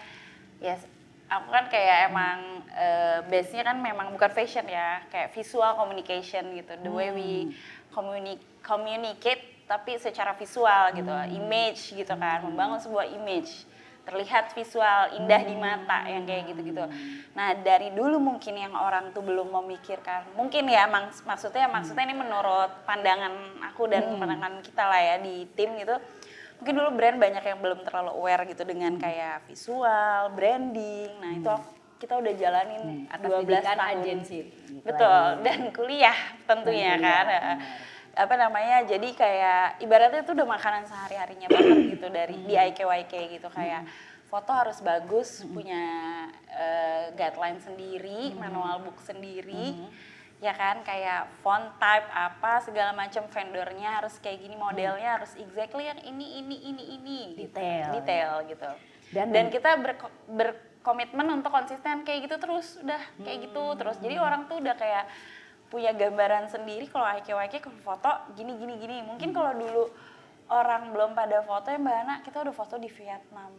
ya 0.57 0.73
aku 1.29 1.53
kan 1.53 1.69
kayak 1.69 2.09
emang 2.09 2.65
eh, 2.73 3.19
base-nya 3.29 3.63
kan 3.63 3.77
memang 3.77 4.09
bukan 4.09 4.33
fashion 4.33 4.65
ya 4.65 5.05
kayak 5.13 5.37
visual 5.37 5.77
communication 5.77 6.57
gitu. 6.57 6.81
The 6.81 6.89
way 6.89 7.13
we 7.13 7.53
communi- 7.93 8.41
communicate 8.65 9.69
tapi 9.69 10.01
secara 10.01 10.33
visual 10.33 10.97
gitu 10.97 11.13
image 11.29 11.93
gitu 11.93 12.15
kan 12.15 12.41
membangun 12.41 12.81
sebuah 12.81 13.05
image 13.13 13.69
terlihat 14.07 14.55
visual 14.55 15.19
indah 15.19 15.43
di 15.43 15.53
mata 15.53 16.07
yang 16.07 16.23
kayak 16.23 16.47
gitu-gitu. 16.47 16.87
Nah 17.35 17.59
dari 17.59 17.91
dulu 17.91 18.23
mungkin 18.23 18.55
yang 18.55 18.71
orang 18.73 19.11
tuh 19.11 19.21
belum 19.21 19.51
memikirkan, 19.51 20.31
mungkin 20.33 20.71
ya 20.71 20.87
maks- 20.87 21.27
maksudnya 21.27 21.67
maksudnya 21.67 22.07
ini 22.07 22.15
menurut 22.15 22.87
pandangan 22.87 23.35
aku 23.67 23.91
dan 23.91 24.07
pandangan 24.15 24.63
kita 24.63 24.87
lah 24.87 25.01
ya 25.03 25.17
di 25.19 25.43
tim 25.53 25.75
gitu. 25.75 25.99
Mungkin 26.57 26.73
dulu 26.73 26.89
brand 26.95 27.19
banyak 27.19 27.45
yang 27.45 27.59
belum 27.59 27.83
terlalu 27.83 28.11
aware 28.15 28.47
gitu 28.47 28.63
dengan 28.63 28.95
kayak 28.97 29.45
visual, 29.45 30.33
branding. 30.33 31.11
Nah 31.19 31.31
itu 31.35 31.51
aku- 31.51 31.75
kita 31.97 32.15
udah 32.15 32.33
jalanin 32.33 33.09
Atas 33.09 33.25
12 33.27 33.43
didikan 33.43 33.77
tahun. 33.77 33.93
agensi. 33.99 34.39
Betul, 34.85 35.25
dan 35.43 35.59
kuliah 35.73 36.19
tentunya 36.47 36.95
kan. 36.97 37.25
Apa 38.17 38.35
namanya? 38.35 38.81
Jadi 38.83 39.13
kayak 39.13 39.77
ibaratnya 39.79 40.25
itu 40.25 40.33
udah 40.33 40.49
makanan 40.49 40.89
sehari-harinya 40.89 41.47
banget 41.47 41.79
gitu 41.93 42.07
dari 42.09 42.37
di 42.41 42.55
IKYK 42.57 43.13
gitu 43.31 43.49
kayak 43.51 43.85
foto 44.27 44.51
harus 44.51 44.81
bagus, 44.81 45.45
punya 45.47 45.85
eh, 46.49 47.13
guideline 47.13 47.61
sendiri, 47.61 48.33
manual 48.35 48.83
book 48.83 48.99
sendiri. 49.01 49.77
Ya 50.37 50.53
kan 50.53 50.81
kayak 50.81 51.33
font 51.41 51.77
type 51.77 52.09
apa 52.09 52.61
segala 52.61 52.93
macam 52.93 53.25
vendornya 53.27 54.01
harus 54.01 54.17
kayak 54.19 54.37
gini 54.39 54.53
modelnya 54.53 55.17
harus 55.17 55.33
exactly 55.33 55.85
yang 55.85 55.97
ini 56.03 56.41
ini 56.41 56.57
ini 56.67 56.85
ini 56.93 57.19
gitu. 57.35 57.57
Detail. 57.57 57.89
detail 57.95 58.31
gitu 58.45 58.71
Dan- 59.07 59.33
dan, 59.33 59.49
kita 59.49 59.81
berko- 59.81 60.13
berkomitmen 60.29 61.25
untuk 61.33 61.49
konsisten 61.49 62.05
kayak 62.05 62.29
gitu 62.29 62.37
terus 62.37 62.77
udah 62.77 63.01
kayak 63.19 63.49
gitu 63.49 63.65
terus 63.81 63.97
jadi 63.97 64.21
orang 64.21 64.45
tuh 64.45 64.61
udah 64.61 64.77
kayak 64.77 65.09
punya 65.67 65.91
gambaran 65.91 66.47
sendiri 66.47 66.87
kalau 66.87 67.07
IKYK 67.13 67.59
ke 67.59 67.71
foto 67.81 68.07
gini 68.33 68.55
gini 68.55 68.75
gini 68.77 68.97
mungkin 69.03 69.31
kalau 69.31 69.51
dulu 69.53 69.91
orang 70.47 70.95
belum 70.95 71.11
pada 71.13 71.43
foto 71.43 71.67
ya 71.67 71.77
mbak 71.77 71.97
Ana 71.97 72.15
kita 72.23 72.41
udah 72.41 72.55
foto 72.55 72.79
di 72.79 72.87
Vietnam 72.87 73.51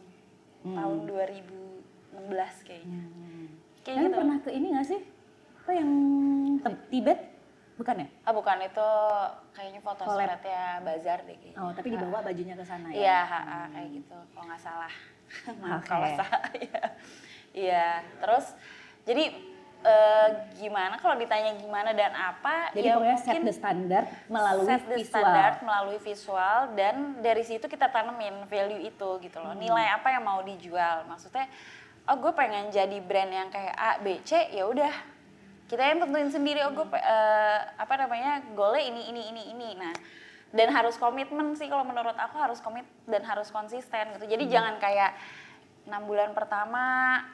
tahun 0.63 0.97
2016 1.03 2.67
kayaknya 2.67 3.01
kayak 3.83 3.95
Kalian 3.97 4.03
gitu 4.05 4.17
pernah 4.17 4.37
ke 4.39 4.49
ini 4.51 4.67
nggak 4.71 4.87
sih? 4.87 5.01
Apa 5.57 5.71
yang 5.73 5.89
Tib- 6.59 6.85
Tibet? 6.87 7.19
Bukan 7.77 7.95
ya? 8.01 8.07
ah 8.25 8.33
bukan 8.33 8.57
itu 8.57 8.89
kayaknya 9.53 9.81
foto 9.85 10.01
suratnya 10.03 10.81
bazar 10.81 11.19
deh 11.23 11.37
kayaknya 11.37 11.61
Oh, 11.61 11.69
tapi 11.71 11.87
dibawa 11.93 12.25
bajunya 12.25 12.55
ke 12.57 12.65
sana 12.65 12.89
ya? 12.89 12.97
Iya, 12.97 13.19
ha, 13.21 13.39
kayak 13.69 13.89
gitu 13.93 14.17
kalau 14.33 14.45
nggak 14.49 14.63
salah. 14.63 14.93
Oke. 15.77 15.85
kalau 15.85 16.07
salah. 16.17 16.41
Iya. 16.57 16.81
Iya, 17.53 17.87
terus 18.17 18.45
jadi 19.03 19.23
eh, 19.79 20.27
gimana 20.55 20.97
kalau 20.97 21.15
ditanya 21.15 21.53
gimana 21.55 21.91
dan 21.91 22.11
apa? 22.11 22.73
Jadi 22.73 22.87
ya 22.87 22.97
pokoknya 22.97 23.17
set 23.19 23.41
the 23.41 23.53
standard 23.53 24.05
melalui 24.27 24.65
set 24.65 24.81
the 24.83 24.97
visual. 24.97 25.11
standard 25.11 25.55
melalui 25.61 25.99
visual 25.99 26.57
dan 26.73 26.95
dari 27.19 27.43
situ 27.43 27.65
kita 27.65 27.87
tanemin 27.87 28.45
value 28.45 28.81
itu 28.81 29.09
gitu 29.21 29.37
Hmm. 29.37 29.51
loh. 29.51 29.55
Nilai 29.55 29.87
apa 29.91 30.07
yang 30.09 30.23
mau 30.23 30.41
dijual? 30.41 31.05
Maksudnya, 31.05 31.45
oh 32.05 32.17
gue 32.17 32.31
pengen 32.31 32.69
jadi 32.69 32.97
brand 32.99 33.29
yang 33.29 33.49
kayak 33.49 33.75
A, 33.75 33.91
B, 33.99 34.17
C, 34.21 34.49
ya 34.49 34.65
udah 34.65 34.91
kita 35.67 35.83
yang 35.83 35.99
tentuin 35.99 36.31
sendiri. 36.31 36.63
Oh 36.63 36.71
gue 36.71 36.87
eh, 36.93 37.59
apa 37.75 37.93
namanya 37.97 38.39
goalnya 38.55 38.83
ini 38.83 39.01
ini 39.07 39.21
ini 39.29 39.43
ini. 39.51 39.69
Nah 39.75 39.93
dan 40.47 40.71
harus 40.71 40.95
komitmen 40.95 41.51
sih 41.53 41.67
kalau 41.67 41.83
menurut 41.83 42.15
aku 42.15 42.39
harus 42.39 42.63
komit 42.63 42.87
dan 43.03 43.19
harus 43.21 43.51
konsisten 43.51 44.15
gitu. 44.15 44.23
Hmm. 44.23 44.31
Jadi 44.31 44.43
jangan 44.47 44.79
kayak 44.79 45.11
enam 45.87 46.03
bulan 46.03 46.31
pertama 46.31 46.83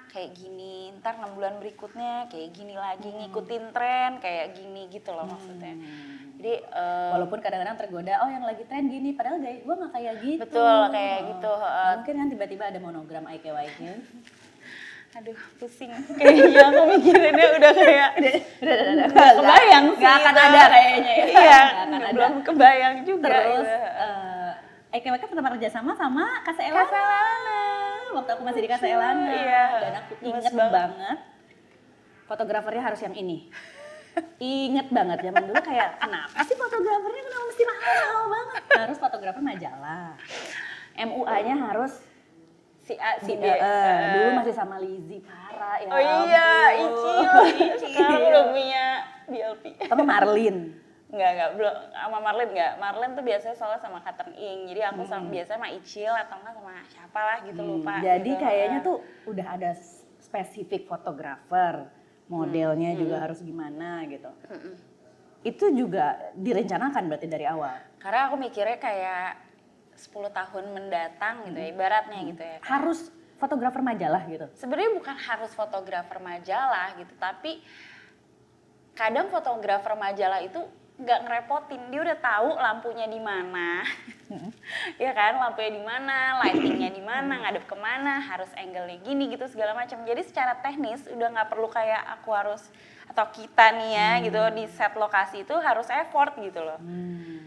kayak 0.08 0.32
gini, 0.32 0.94
ntar 0.98 1.18
enam 1.18 1.34
bulan 1.34 1.58
berikutnya 1.58 2.30
kayak 2.30 2.54
gini 2.54 2.74
lagi 2.74 3.10
Hmm. 3.10 3.18
ngikutin 3.20 3.64
tren 3.72 4.12
kayak 4.18 4.54
gini 4.54 4.86
gitu 4.88 5.10
loh 5.10 5.26
maksudnya. 5.26 5.74
Jadi 6.38 6.54
eh, 6.62 7.10
Walaupun 7.12 7.40
kadang-kadang 7.40 7.76
tergoda, 7.76 8.22
oh 8.22 8.30
yang 8.30 8.42
lagi 8.42 8.62
tren 8.64 8.86
gini, 8.86 9.12
padahal 9.12 9.40
gaya 9.40 9.58
gue 9.58 9.74
nggak 9.74 9.92
kayak 9.92 10.14
gitu. 10.20 10.44
Betul, 10.46 10.80
kayak 10.90 11.18
Oh. 11.18 11.28
gitu, 11.30 11.52
uh, 11.52 11.92
mungkin 11.98 12.14
kan 12.16 12.28
tiba-tiba 12.30 12.64
ada 12.68 12.80
monogram 12.80 13.26
IKYK. 13.28 13.80
aduh 15.14 15.38
pusing 15.62 15.94
kayaknya 16.18 16.74
aku 16.74 16.90
mikirinnya 16.90 17.48
udah 17.54 17.72
kayak 17.72 18.10
Nggak 19.14 19.32
kebayang 19.38 19.86
sih 19.94 20.02
Nggak 20.02 20.16
akan 20.18 20.36
ada 20.36 20.62
kayaknya 20.68 21.14
ya. 21.14 21.26
iya 21.30 21.60
ada. 21.86 22.10
belum 22.10 22.34
kebayang 22.42 22.96
juga 23.06 23.30
Terus 23.30 23.70
eh 23.70 24.52
IKWK 24.90 25.24
pertama 25.28 25.54
kerjasama 25.54 25.94
sama 25.94 26.42
Kase 26.42 26.66
Elana. 26.66 26.82
Kase 26.82 26.98
Elana. 26.98 27.53
Waktu 28.14 28.32
aku 28.32 28.44
masih 28.44 28.62
di 28.62 28.70
Kase 28.70 28.88
Elana. 28.88 29.26
Iya. 29.28 29.64
Dan 29.82 29.94
aku 29.98 30.12
inget 30.22 30.54
banget. 30.54 30.72
banget. 30.72 31.18
Fotografernya 32.24 32.84
harus 32.84 33.02
yang 33.02 33.16
ini. 33.16 33.38
Inget 34.38 34.88
banget 34.88 35.26
zaman 35.26 35.50
dulu 35.50 35.58
kayak 35.60 35.98
kenapa 35.98 36.38
sih 36.46 36.54
fotografernya 36.54 37.24
kenapa 37.24 37.44
mesti 37.50 37.64
mahal 37.66 38.18
banget. 38.30 38.64
Harus 38.78 38.98
fotografer 38.98 39.42
majalah. 39.42 40.14
MUA-nya 40.94 41.56
harus 41.60 41.92
si 42.80 42.94
A 42.94 43.18
si 43.18 43.34
B 43.34 43.42
eh, 43.42 43.58
Eh. 43.58 43.98
dulu 44.14 44.30
masih 44.38 44.54
sama 44.54 44.76
Lizzie 44.78 45.24
Para 45.24 45.82
ya. 45.82 45.88
oh 45.90 46.02
iya 46.28 46.48
ampun. 46.78 47.48
Ici 47.74 47.88
sekarang 47.90 48.22
belum 48.22 48.46
punya 48.54 48.84
DLP 49.26 49.64
Sama 49.88 50.04
Marlin. 50.04 50.58
Enggak, 51.14 51.30
enggak, 51.38 51.50
belum 51.62 51.76
sama 51.94 52.18
Marlin 52.26 52.50
enggak. 52.58 52.74
Marlin 52.82 53.12
tuh 53.14 53.22
biasanya 53.24 53.54
soalnya 53.54 53.82
sama 53.86 54.02
Catherine 54.02 54.34
Ing. 54.34 54.60
Jadi 54.66 54.82
aku 54.82 55.02
sama 55.06 55.30
biasanya 55.30 55.58
sama 55.62 55.70
Icil 55.70 56.10
atau 56.10 56.36
enggak 56.42 56.54
sama 56.58 56.74
siapa 56.90 57.20
lah 57.22 57.38
gitu 57.46 57.62
lupa. 57.62 57.94
Hmm, 57.94 58.02
Jadi 58.02 58.32
gitu. 58.34 58.42
kayaknya 58.42 58.80
tuh 58.82 58.98
udah 59.30 59.48
ada 59.54 59.72
spesifik 60.18 60.90
fotografer, 60.90 61.86
modelnya 62.26 62.98
Hmm, 62.98 63.00
juga 63.06 63.16
harus 63.22 63.46
gimana 63.46 64.02
gitu. 64.10 64.34
Itu 65.46 65.70
juga 65.70 66.34
direncanakan 66.34 67.04
berarti 67.06 67.28
dari 67.30 67.46
awal. 67.46 67.78
Karena 68.02 68.34
aku 68.34 68.36
mikirnya 68.42 68.82
kayak 68.82 69.38
10 69.94 70.34
tahun 70.34 70.66
mendatang 70.74 71.46
gitu 71.46 71.62
ya, 71.62 71.68
ibaratnya 71.70 72.20
gitu 72.26 72.42
ya. 72.42 72.58
Harus 72.66 73.14
fotografer 73.38 73.86
majalah 73.86 74.26
gitu. 74.26 74.50
Sebenarnya 74.58 74.98
bukan 74.98 75.14
harus 75.14 75.54
fotografer 75.54 76.18
majalah 76.18 76.98
gitu, 76.98 77.14
tapi 77.22 77.62
kadang 78.98 79.30
fotografer 79.30 79.94
majalah 79.94 80.42
itu 80.42 80.64
nggak 81.04 81.20
ngerepotin, 81.28 81.82
dia 81.92 82.00
udah 82.00 82.18
tahu 82.18 82.50
lampunya 82.56 83.06
di 83.06 83.20
mana, 83.20 83.84
ya 85.04 85.12
kan, 85.12 85.36
lampunya 85.36 85.72
di 85.76 85.84
mana, 85.84 86.40
lightingnya 86.48 86.90
di 86.96 87.04
mana, 87.04 87.44
ngadep 87.44 87.68
ke 87.68 87.76
mana, 87.76 88.24
harus 88.24 88.48
angle-nya 88.56 89.04
gini 89.04 89.28
gitu 89.30 89.46
segala 89.52 89.76
macam. 89.76 90.00
Jadi 90.08 90.24
secara 90.24 90.56
teknis 90.64 91.04
udah 91.12 91.28
nggak 91.28 91.50
perlu 91.52 91.68
kayak 91.68 92.02
aku 92.20 92.32
harus 92.32 92.64
atau 93.04 93.28
kita 93.36 93.76
nih 93.76 93.92
ya 93.94 94.10
gitu 94.24 94.42
di 94.56 94.64
set 94.72 94.96
lokasi 94.96 95.44
itu 95.44 95.54
harus 95.60 95.86
effort 95.92 96.34
gitu 96.40 96.64
loh. 96.64 96.80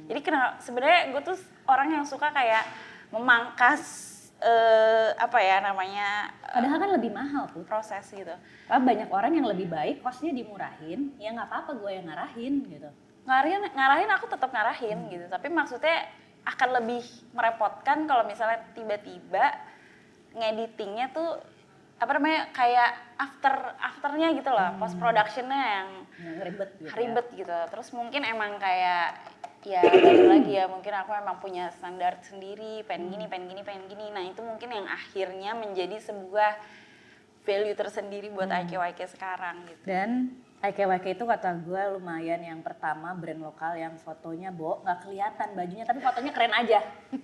Jadi 0.07 0.21
kenapa 0.21 0.61
sebenarnya 0.61 1.11
gue 1.11 1.23
tuh 1.25 1.39
orang 1.67 1.89
yang 1.97 2.05
suka 2.07 2.29
kayak 2.31 2.63
memangkas 3.11 3.83
eh, 4.37 5.11
apa 5.17 5.39
ya 5.41 5.65
namanya 5.65 6.29
eh, 6.45 6.61
Padahal 6.61 6.77
kan 6.77 6.91
lebih 6.93 7.11
mahal 7.11 7.49
tuh. 7.51 7.65
proses 7.65 8.05
gitu. 8.13 8.31
Karena 8.69 8.83
banyak 8.85 9.09
orang 9.09 9.33
yang 9.33 9.47
lebih 9.49 9.67
baik 9.67 10.05
kosnya 10.05 10.31
dimurahin, 10.31 11.17
ya 11.17 11.33
nggak 11.33 11.49
apa-apa 11.49 11.73
gue 11.81 11.91
yang 11.91 12.07
ngarahin 12.07 12.55
gitu. 12.69 12.91
Ngarahin 13.27 13.63
ngarahin 13.75 14.11
aku 14.15 14.27
tetap 14.31 14.51
ngarahin 14.55 14.99
gitu, 15.11 15.27
tapi 15.27 15.51
maksudnya 15.51 16.07
akan 16.47 16.69
lebih 16.79 17.03
merepotkan 17.35 18.07
kalau 18.07 18.23
misalnya 18.23 18.63
tiba-tiba 18.73 19.51
ngeditingnya 20.31 21.11
tuh 21.11 21.43
apa 21.97 22.13
namanya 22.13 22.53
kayak 22.53 22.93
after 23.17 23.55
afternya 23.81 24.31
gitu 24.37 24.51
loh, 24.53 24.71
post 24.79 24.95
productionnya 25.01 25.63
yang 25.81 25.89
Yang 26.17 26.39
ribet 26.45 26.71
gitu. 26.77 26.87
ya. 26.87 26.93
ribet 26.95 27.27
gitu. 27.35 27.59
Terus 27.73 27.89
mungkin 27.97 28.23
emang 28.23 28.53
kayak 28.61 29.09
ya 29.67 29.83
balik 29.83 30.27
lagi 30.31 30.53
ya 30.55 30.71
mungkin 30.71 30.95
aku 30.95 31.11
emang 31.17 31.37
punya 31.43 31.73
standar 31.75 32.21
sendiri, 32.23 32.87
pengen 32.87 33.11
gini, 33.11 33.27
pengen 33.27 33.51
gini, 33.51 33.63
pengen 33.67 33.85
gini. 33.91 34.07
Nah 34.15 34.23
itu 34.23 34.39
mungkin 34.45 34.71
yang 34.71 34.87
akhirnya 34.87 35.57
menjadi 35.59 35.99
sebuah 35.99 36.53
value 37.43 37.75
tersendiri 37.75 38.29
buat 38.31 38.47
IKYK 38.47 39.01
sekarang 39.17 39.65
gitu. 39.67 39.83
Dan 39.89 40.37
IKWK 40.57 41.05
itu 41.13 41.23
kata 41.23 41.53
gue 41.61 41.83
lumayan 41.95 42.41
yang 42.41 42.59
pertama 42.59 43.13
brand 43.13 43.39
lokal 43.39 43.73
yang 43.73 43.93
fotonya 43.97 44.49
bo 44.49 44.81
nggak 44.81 45.05
kelihatan 45.05 45.49
bajunya 45.53 45.85
tapi 45.85 46.01
fotonya 46.01 46.31
keren 46.33 46.51
aja. 46.51 46.79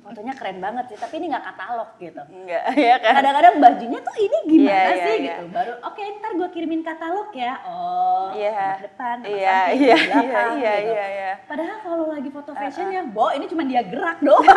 fotonya 0.00 0.32
keren 0.32 0.58
banget 0.58 0.84
sih 0.86 0.96
tapi 0.96 1.18
ini 1.18 1.26
nggak 1.28 1.44
katalog 1.44 1.88
gitu. 1.98 2.22
Enggak 2.30 2.62
ya 2.88 2.94
kan? 2.96 3.12
Kadang-kadang 3.18 3.54
bajunya 3.58 3.98
tuh 4.00 4.14
ini 4.16 4.36
gimana 4.46 4.70
Iya, 4.70 4.86
iya, 4.86 5.02
sih 5.02 5.12
iya. 5.12 5.20
gitu. 5.34 5.42
Baru 5.50 5.72
oke 5.82 6.00
ntar 6.16 6.30
gue 6.32 6.48
kirimin 6.50 6.80
katalog 6.80 7.28
ya. 7.32 7.52
Oh 7.66 8.30
Iya. 8.30 8.54
sebelah 8.54 8.80
depan, 8.80 9.16
Iya, 9.26 9.58
iya, 9.74 9.94
belakang 9.98 10.50
iya, 10.56 10.72
gitu. 10.78 10.88
iya, 10.88 11.04
iya. 11.10 11.32
Padahal 11.44 11.76
kalau 11.80 12.04
lagi 12.06 12.28
foto 12.30 12.50
fashion 12.54 12.86
ya, 12.88 13.02
bo 13.02 13.28
ini 13.30 13.44
cuma 13.44 13.62
dia 13.62 13.82
gerak 13.82 14.18
doang. 14.22 14.46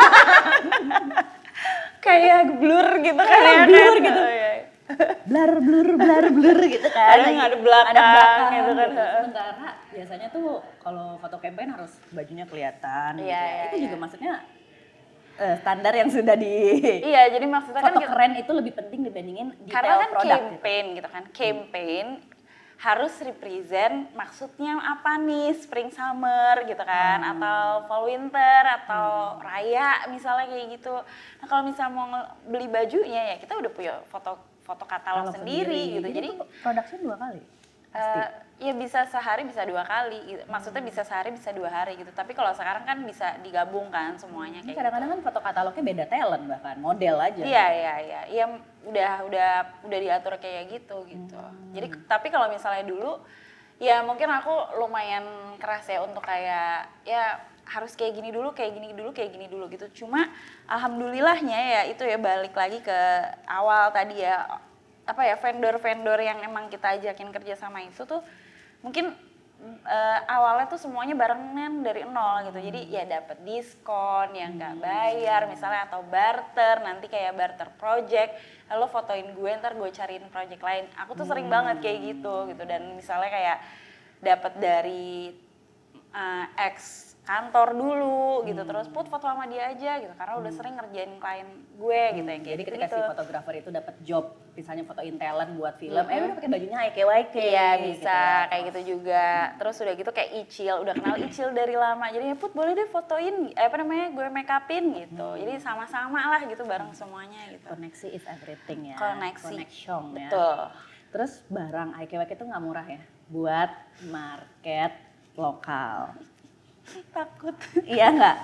Kayak 1.98 2.60
blur 2.60 3.00
gitu 3.00 3.16
kan 3.16 3.32
Kayak 3.32 3.50
ya 3.50 3.64
blur 3.64 3.94
kan? 3.96 4.04
gitu. 4.04 4.20
Oh, 4.20 4.30
iya. 4.30 4.50
Blur 5.24 5.52
blur 5.58 5.88
blur 5.96 6.24
blur 6.30 6.58
gitu 6.66 6.88
kan. 6.88 7.16
Kadang 7.16 7.26
Lagi 7.30 7.40
ada 7.42 7.56
belakang, 7.56 7.90
ada 7.90 8.02
belakang 8.04 8.48
gitu 8.50 8.70
kan. 8.70 8.84
gitu. 8.84 9.04
Sementara 9.16 9.66
biasanya 9.90 10.28
tuh 10.28 10.48
kalau 10.78 11.16
foto 11.16 11.36
campaign 11.38 11.70
harus 11.70 11.92
bajunya 12.10 12.44
kelihatan 12.44 13.10
gitu. 13.16 13.24
Iya, 13.24 13.34
ya. 13.34 13.48
iya, 13.48 13.64
Itu 13.64 13.76
iya. 13.76 13.84
juga 13.84 13.96
maksudnya 13.98 14.32
eh, 15.34 15.54
standar 15.58 15.92
yang 15.92 16.08
sudah 16.08 16.36
di 16.36 16.54
Iya, 17.02 17.22
jadi 17.28 17.46
maksudnya 17.46 17.80
kan 17.80 17.90
foto 17.90 18.00
kita- 18.00 18.12
keren 18.12 18.32
itu 18.36 18.52
lebih 18.52 18.72
penting 18.72 19.00
dibandingin 19.02 19.48
detail 19.58 19.72
karena 19.72 19.94
kan 19.96 20.08
produk 20.10 20.22
gitu. 20.22 20.44
campaign 20.46 20.84
gitu. 20.94 21.08
kan 21.08 21.24
campaign 21.32 22.06
harus 22.76 23.14
represent 23.18 24.12
maksudnya 24.12 24.76
apa 24.76 25.16
nih 25.16 25.56
spring 25.56 25.88
summer 25.88 26.62
gitu 26.62 26.82
kan 26.84 27.18
Hmm. 27.18 27.32
atau 27.32 27.62
fall 27.88 28.04
winter 28.04 28.62
atau 28.68 29.06
raya 29.40 30.04
misalnya 30.06 30.44
kayak 30.44 30.76
gitu 30.76 30.92
nah 31.40 31.46
kalau 31.46 31.62
misalnya 31.64 31.94
mau 31.94 32.06
beli 32.44 32.66
bajunya 32.66 33.32
ya 33.32 33.36
kita 33.38 33.56
udah 33.56 33.70
punya 33.70 33.94
foto 34.06 34.36
foto 34.64 34.84
katalog 34.88 35.28
Kalau 35.28 35.36
sendiri, 35.36 36.00
gitu 36.00 36.08
jadi 36.08 36.28
itu 36.34 36.44
production 36.64 36.98
dua 37.04 37.16
kali. 37.20 37.40
Pasti. 37.94 38.18
eh, 38.18 38.28
ya 38.66 38.72
bisa 38.74 39.06
sehari 39.06 39.46
bisa 39.46 39.62
dua 39.62 39.86
kali 39.86 40.18
gitu. 40.26 40.42
maksudnya 40.50 40.82
bisa 40.82 41.06
sehari 41.06 41.30
bisa 41.30 41.54
dua 41.54 41.70
hari 41.70 41.94
gitu 41.94 42.10
tapi 42.10 42.34
kalau 42.34 42.50
sekarang 42.50 42.82
kan 42.82 42.98
bisa 43.06 43.38
digabungkan 43.42 44.18
semuanya 44.18 44.62
kayak 44.66 44.78
kadang-kadang 44.78 45.10
kan 45.14 45.20
foto 45.22 45.38
katalognya 45.38 45.82
beda 45.94 46.04
talent 46.10 46.44
bahkan 46.50 46.76
model 46.82 47.16
aja. 47.22 47.42
Iya 47.42 47.66
iya 47.70 47.94
iya, 48.02 48.20
iya 48.30 48.44
udah 48.82 49.12
udah 49.30 49.50
udah 49.86 49.98
diatur 50.02 50.34
kayak 50.42 50.74
gitu 50.74 51.06
gitu. 51.06 51.38
Jadi 51.70 51.86
tapi 52.10 52.34
kalau 52.34 52.50
misalnya 52.50 52.82
dulu 52.82 53.22
ya 53.78 54.02
mungkin 54.06 54.30
aku 54.30 54.78
lumayan 54.78 55.26
keras 55.58 55.86
ya 55.86 56.02
untuk 56.02 56.22
kayak 56.22 56.90
ya 57.06 57.38
harus 57.64 57.96
kayak 57.96 58.20
gini 58.20 58.30
dulu, 58.30 58.52
kayak 58.52 58.72
gini 58.76 58.92
dulu, 58.92 59.10
kayak 59.16 59.30
gini 59.32 59.46
dulu 59.48 59.64
gitu. 59.72 60.04
Cuma 60.04 60.28
alhamdulillahnya 60.68 61.58
ya 61.58 61.82
itu 61.88 62.04
ya 62.04 62.20
balik 62.20 62.52
lagi 62.52 62.80
ke 62.84 63.00
awal 63.48 63.90
tadi 63.90 64.20
ya 64.20 64.60
apa 65.04 65.22
ya 65.24 65.36
vendor-vendor 65.36 66.16
yang 66.20 66.40
emang 66.44 66.72
kita 66.72 66.96
ajakin 66.96 67.28
kerja 67.28 67.60
sama 67.60 67.84
itu 67.84 68.08
tuh 68.08 68.24
mungkin 68.80 69.12
eh, 69.84 70.20
awalnya 70.28 70.68
tuh 70.68 70.80
semuanya 70.80 71.16
barengan 71.16 71.80
dari 71.80 72.04
nol 72.04 72.52
gitu. 72.52 72.60
Jadi 72.60 72.80
ya 72.92 73.04
dapet 73.08 73.40
diskon 73.44 74.32
yang 74.36 74.56
nggak 74.60 74.80
bayar 74.80 75.48
misalnya 75.48 75.88
atau 75.88 76.04
barter 76.04 76.84
nanti 76.84 77.08
kayak 77.08 77.32
barter 77.36 77.68
project 77.80 78.36
lalu 78.68 78.86
fotoin 78.88 79.28
gue 79.36 79.50
ntar 79.60 79.76
gue 79.76 79.88
cariin 79.88 80.28
project 80.28 80.60
lain. 80.60 80.84
Aku 81.00 81.16
tuh 81.16 81.28
sering 81.28 81.48
banget 81.48 81.80
kayak 81.80 82.00
gitu 82.12 82.48
gitu. 82.48 82.62
Dan 82.64 82.96
misalnya 82.96 83.32
kayak 83.32 83.58
dapet 84.20 84.52
dari 84.56 85.32
eh, 86.12 86.46
ex 86.60 87.12
kantor 87.24 87.72
dulu 87.72 88.44
gitu 88.44 88.62
terus 88.68 88.86
put 88.92 89.08
foto 89.08 89.24
sama 89.24 89.48
dia 89.48 89.72
aja 89.72 89.96
gitu 89.96 90.12
karena 90.12 90.34
udah 90.44 90.52
sering 90.52 90.76
ngerjain 90.76 91.16
klien 91.16 91.48
gue 91.74 92.02
gitu 92.20 92.28
ya 92.28 92.38
Jadi 92.38 92.62
ketika 92.62 92.86
gitu. 92.86 92.96
si 92.96 93.10
fotografer 93.10 93.54
itu 93.58 93.70
dapat 93.74 93.94
job, 94.06 94.24
misalnya 94.54 94.84
fotoin 94.86 95.16
talent 95.18 95.52
buat 95.58 95.74
film, 95.74 96.04
eh 96.06 96.18
udah 96.22 96.36
pakai 96.38 96.50
bajunya 96.52 96.78
IKYK. 96.92 97.34
Iya 97.34 97.68
gitu 97.74 97.84
bisa 97.90 98.14
ya. 98.14 98.46
kayak 98.46 98.62
gitu 98.70 98.80
juga. 98.94 99.26
Terus 99.58 99.76
udah 99.82 99.94
gitu 99.98 100.10
kayak 100.14 100.30
Icil, 100.46 100.76
udah 100.86 100.94
kenal 100.94 101.16
Icil 101.18 101.48
dari 101.50 101.74
lama. 101.74 102.06
Jadi 102.14 102.24
ya 102.30 102.36
put 102.38 102.52
boleh 102.54 102.72
deh 102.78 102.88
fotoin, 102.94 103.50
eh, 103.58 103.66
apa 103.66 103.76
namanya 103.82 104.06
gue 104.14 104.26
make 104.30 104.52
upin 104.54 104.84
gitu. 104.94 105.28
Hmm. 105.34 105.40
Jadi 105.40 105.52
sama-sama 105.58 106.20
lah 106.30 106.40
gitu 106.46 106.62
bareng 106.62 106.92
semuanya 106.94 107.42
gitu. 107.50 107.66
Koneksi 107.66 108.08
is 108.14 108.24
everything 108.30 108.94
ya. 108.94 108.96
Koneksi. 109.00 109.44
Connection 109.50 110.02
ya. 110.14 110.30
Betul. 110.30 110.58
Terus 111.10 111.32
barang 111.50 111.90
IKYK 112.06 112.30
itu 112.38 112.44
nggak 112.46 112.62
murah 112.62 112.86
ya 112.86 113.02
buat 113.32 113.70
market 114.12 114.92
lokal. 115.34 116.14
Takut. 117.10 117.54
Iya 117.82 118.06
nggak? 118.10 118.36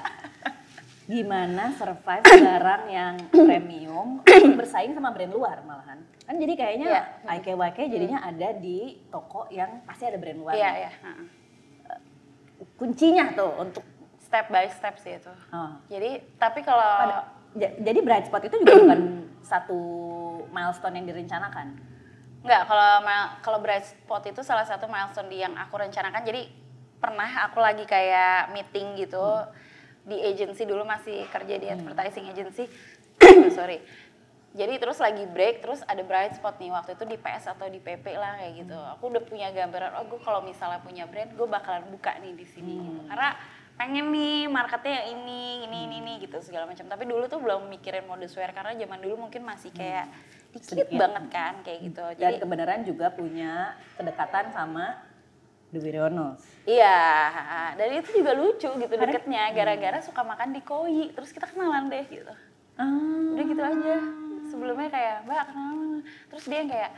Gimana 1.04 1.74
survive 1.74 2.22
barang 2.22 2.84
yang 2.86 3.14
premium 3.28 4.22
bersaing 4.54 4.92
sama 4.92 5.10
brand 5.10 5.28
luar 5.28 5.58
malahan? 5.60 5.98
Kan 6.22 6.38
jadi 6.38 6.54
kayaknya 6.54 6.86
Iya. 6.88 7.02
IKYK 7.36 7.78
jadinya 7.88 8.18
ada 8.22 8.54
di 8.54 8.78
toko 9.06 9.50
yang 9.50 9.82
pasti 9.82 10.06
ada 10.06 10.16
brand 10.16 10.38
luar. 10.38 10.54
Iya 10.54 10.70
ya. 10.80 10.90
heeh. 10.96 11.26
Kuncinya 12.76 13.32
tuh 13.32 13.52
untuk 13.58 13.84
Step 14.20 14.46
by 14.46 14.70
step 14.70 14.94
sih 14.96 15.18
itu. 15.18 15.32
oh, 15.50 15.70
Jadi 15.90 16.22
tapi 16.38 16.62
kalau 16.62 16.86
pada- 17.02 17.26
jadi 17.58 17.98
bright 17.98 18.30
spot 18.30 18.46
itu 18.46 18.62
juga 18.62 18.78
bukan 18.78 19.00
satu 19.42 19.74
milestone 20.46 20.94
yang 20.94 21.10
direncanakan. 21.10 21.74
Enggak, 22.40 22.62
kalau 22.64 23.02
kalau 23.42 23.58
bright 23.58 23.82
spot 23.82 24.22
itu 24.24 24.38
salah 24.40 24.62
satu 24.62 24.86
milestone 24.86 25.34
yang 25.34 25.58
aku 25.58 25.74
rencanakan. 25.74 26.22
Jadi 26.22 26.46
pernah 27.00 27.48
aku 27.48 27.58
lagi 27.58 27.88
kayak 27.88 28.52
meeting 28.52 28.94
gitu 29.00 29.24
di 30.04 30.20
agency 30.20 30.68
dulu 30.68 30.84
masih 30.84 31.24
kerja 31.32 31.54
di 31.56 31.66
advertising 31.68 32.28
agency. 32.28 32.68
Sorry. 33.56 33.80
Jadi 34.50 34.82
terus 34.82 34.98
lagi 34.98 35.30
break, 35.30 35.62
terus 35.62 35.80
ada 35.86 36.02
bright 36.02 36.34
spot 36.34 36.58
nih 36.58 36.74
waktu 36.74 36.98
itu 36.98 37.06
di 37.06 37.14
PS 37.14 37.54
atau 37.54 37.70
di 37.70 37.78
PP 37.78 38.02
lah 38.18 38.34
kayak 38.34 38.66
gitu. 38.66 38.74
Aku 38.98 39.06
udah 39.06 39.22
punya 39.22 39.46
gambaran, 39.54 39.94
oh 39.94 40.04
gue 40.10 40.18
kalau 40.26 40.42
misalnya 40.42 40.82
punya 40.82 41.06
brand, 41.06 41.30
gue 41.38 41.46
bakalan 41.46 41.86
buka 41.86 42.18
nih 42.18 42.34
di 42.34 42.42
sini 42.42 42.82
gitu. 42.82 43.00
Karena 43.06 43.38
pengen 43.78 44.10
nih 44.10 44.50
marketnya 44.50 45.06
yang 45.06 45.22
ini, 45.22 45.70
ini, 45.70 45.78
ini, 45.86 45.96
ini 46.02 46.12
gitu 46.26 46.42
segala 46.42 46.66
macam. 46.66 46.82
Tapi 46.82 47.04
dulu 47.06 47.30
tuh 47.30 47.38
belum 47.38 47.70
mikirin 47.70 48.02
mode 48.10 48.26
swear 48.26 48.50
karena 48.50 48.74
zaman 48.74 48.98
dulu 48.98 49.30
mungkin 49.30 49.46
masih 49.46 49.70
kayak 49.70 50.10
dikit 50.50 50.82
Sedikit. 50.82 50.98
banget 50.98 51.24
kan 51.30 51.54
kayak 51.62 51.78
gitu. 51.86 52.04
Dan 52.18 52.18
Jadi 52.18 52.36
kebenaran 52.42 52.80
juga 52.82 53.06
punya 53.14 53.78
kedekatan 53.94 54.50
sama 54.50 54.98
The 55.70 55.78
Wirionos. 55.78 56.42
Iya, 56.66 56.98
dan 57.78 57.88
itu 57.94 58.10
juga 58.10 58.34
lucu 58.34 58.66
gitu 58.66 58.94
deketnya 58.94 59.54
gara-gara 59.54 59.98
suka 60.02 60.26
makan 60.26 60.50
di 60.50 60.60
koi, 60.66 61.14
terus 61.14 61.30
kita 61.30 61.46
kenalan 61.46 61.86
deh 61.86 62.04
gitu. 62.10 62.34
Ah. 62.74 63.34
Udah 63.38 63.44
gitu 63.46 63.62
aja. 63.62 63.96
Sebelumnya 64.50 64.90
kayak, 64.90 65.16
"Mbak, 65.30 65.42
kenalan." 65.50 66.02
Terus 66.30 66.44
dia 66.50 66.58
yang 66.58 66.70
kayak 66.70 66.90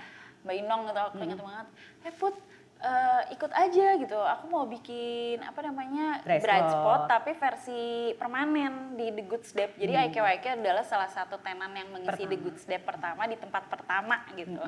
Mbak 0.43 0.57
Inong 0.65 0.83
gitu, 0.89 1.01
aku 1.05 1.17
ingat 1.21 1.41
banget. 1.45 1.67
"Eh, 2.09 2.13
Put, 2.17 2.35
eh, 2.83 3.23
ikut 3.31 3.49
aja 3.49 3.87
gitu. 3.97 4.19
Aku 4.19 4.45
mau 4.47 4.67
bikin 4.67 5.39
apa 5.39 5.63
namanya? 5.63 6.19
Bright 6.21 6.43
bright 6.43 6.67
spot. 6.69 7.01
tapi 7.07 7.31
versi 7.33 7.83
permanen 8.15 8.95
di 8.95 9.09
The 9.09 9.25
Good 9.25 9.45
Step. 9.45 9.71
Jadi 9.75 9.93
IKYK 10.11 10.59
adalah 10.59 10.83
salah 10.83 11.07
satu 11.07 11.39
tenan 11.39 11.71
yang 11.73 11.89
mengisi 11.89 12.27
The 12.27 12.37
Good 12.37 12.59
Step 12.59 12.83
pertama 12.83 13.25
di 13.25 13.39
tempat 13.39 13.71
pertama 13.71 14.27
gitu. 14.35 14.61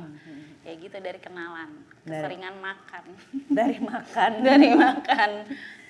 Ya 0.63 0.73
gitu 0.75 0.97
dari 0.97 1.19
kenalan, 1.19 1.71
Dari- 2.03 2.23
keseringan 2.23 2.55
makan. 2.57 3.05
Dari 3.51 3.79
makan. 3.79 4.33
dari 4.49 4.69
makan. 4.73 5.31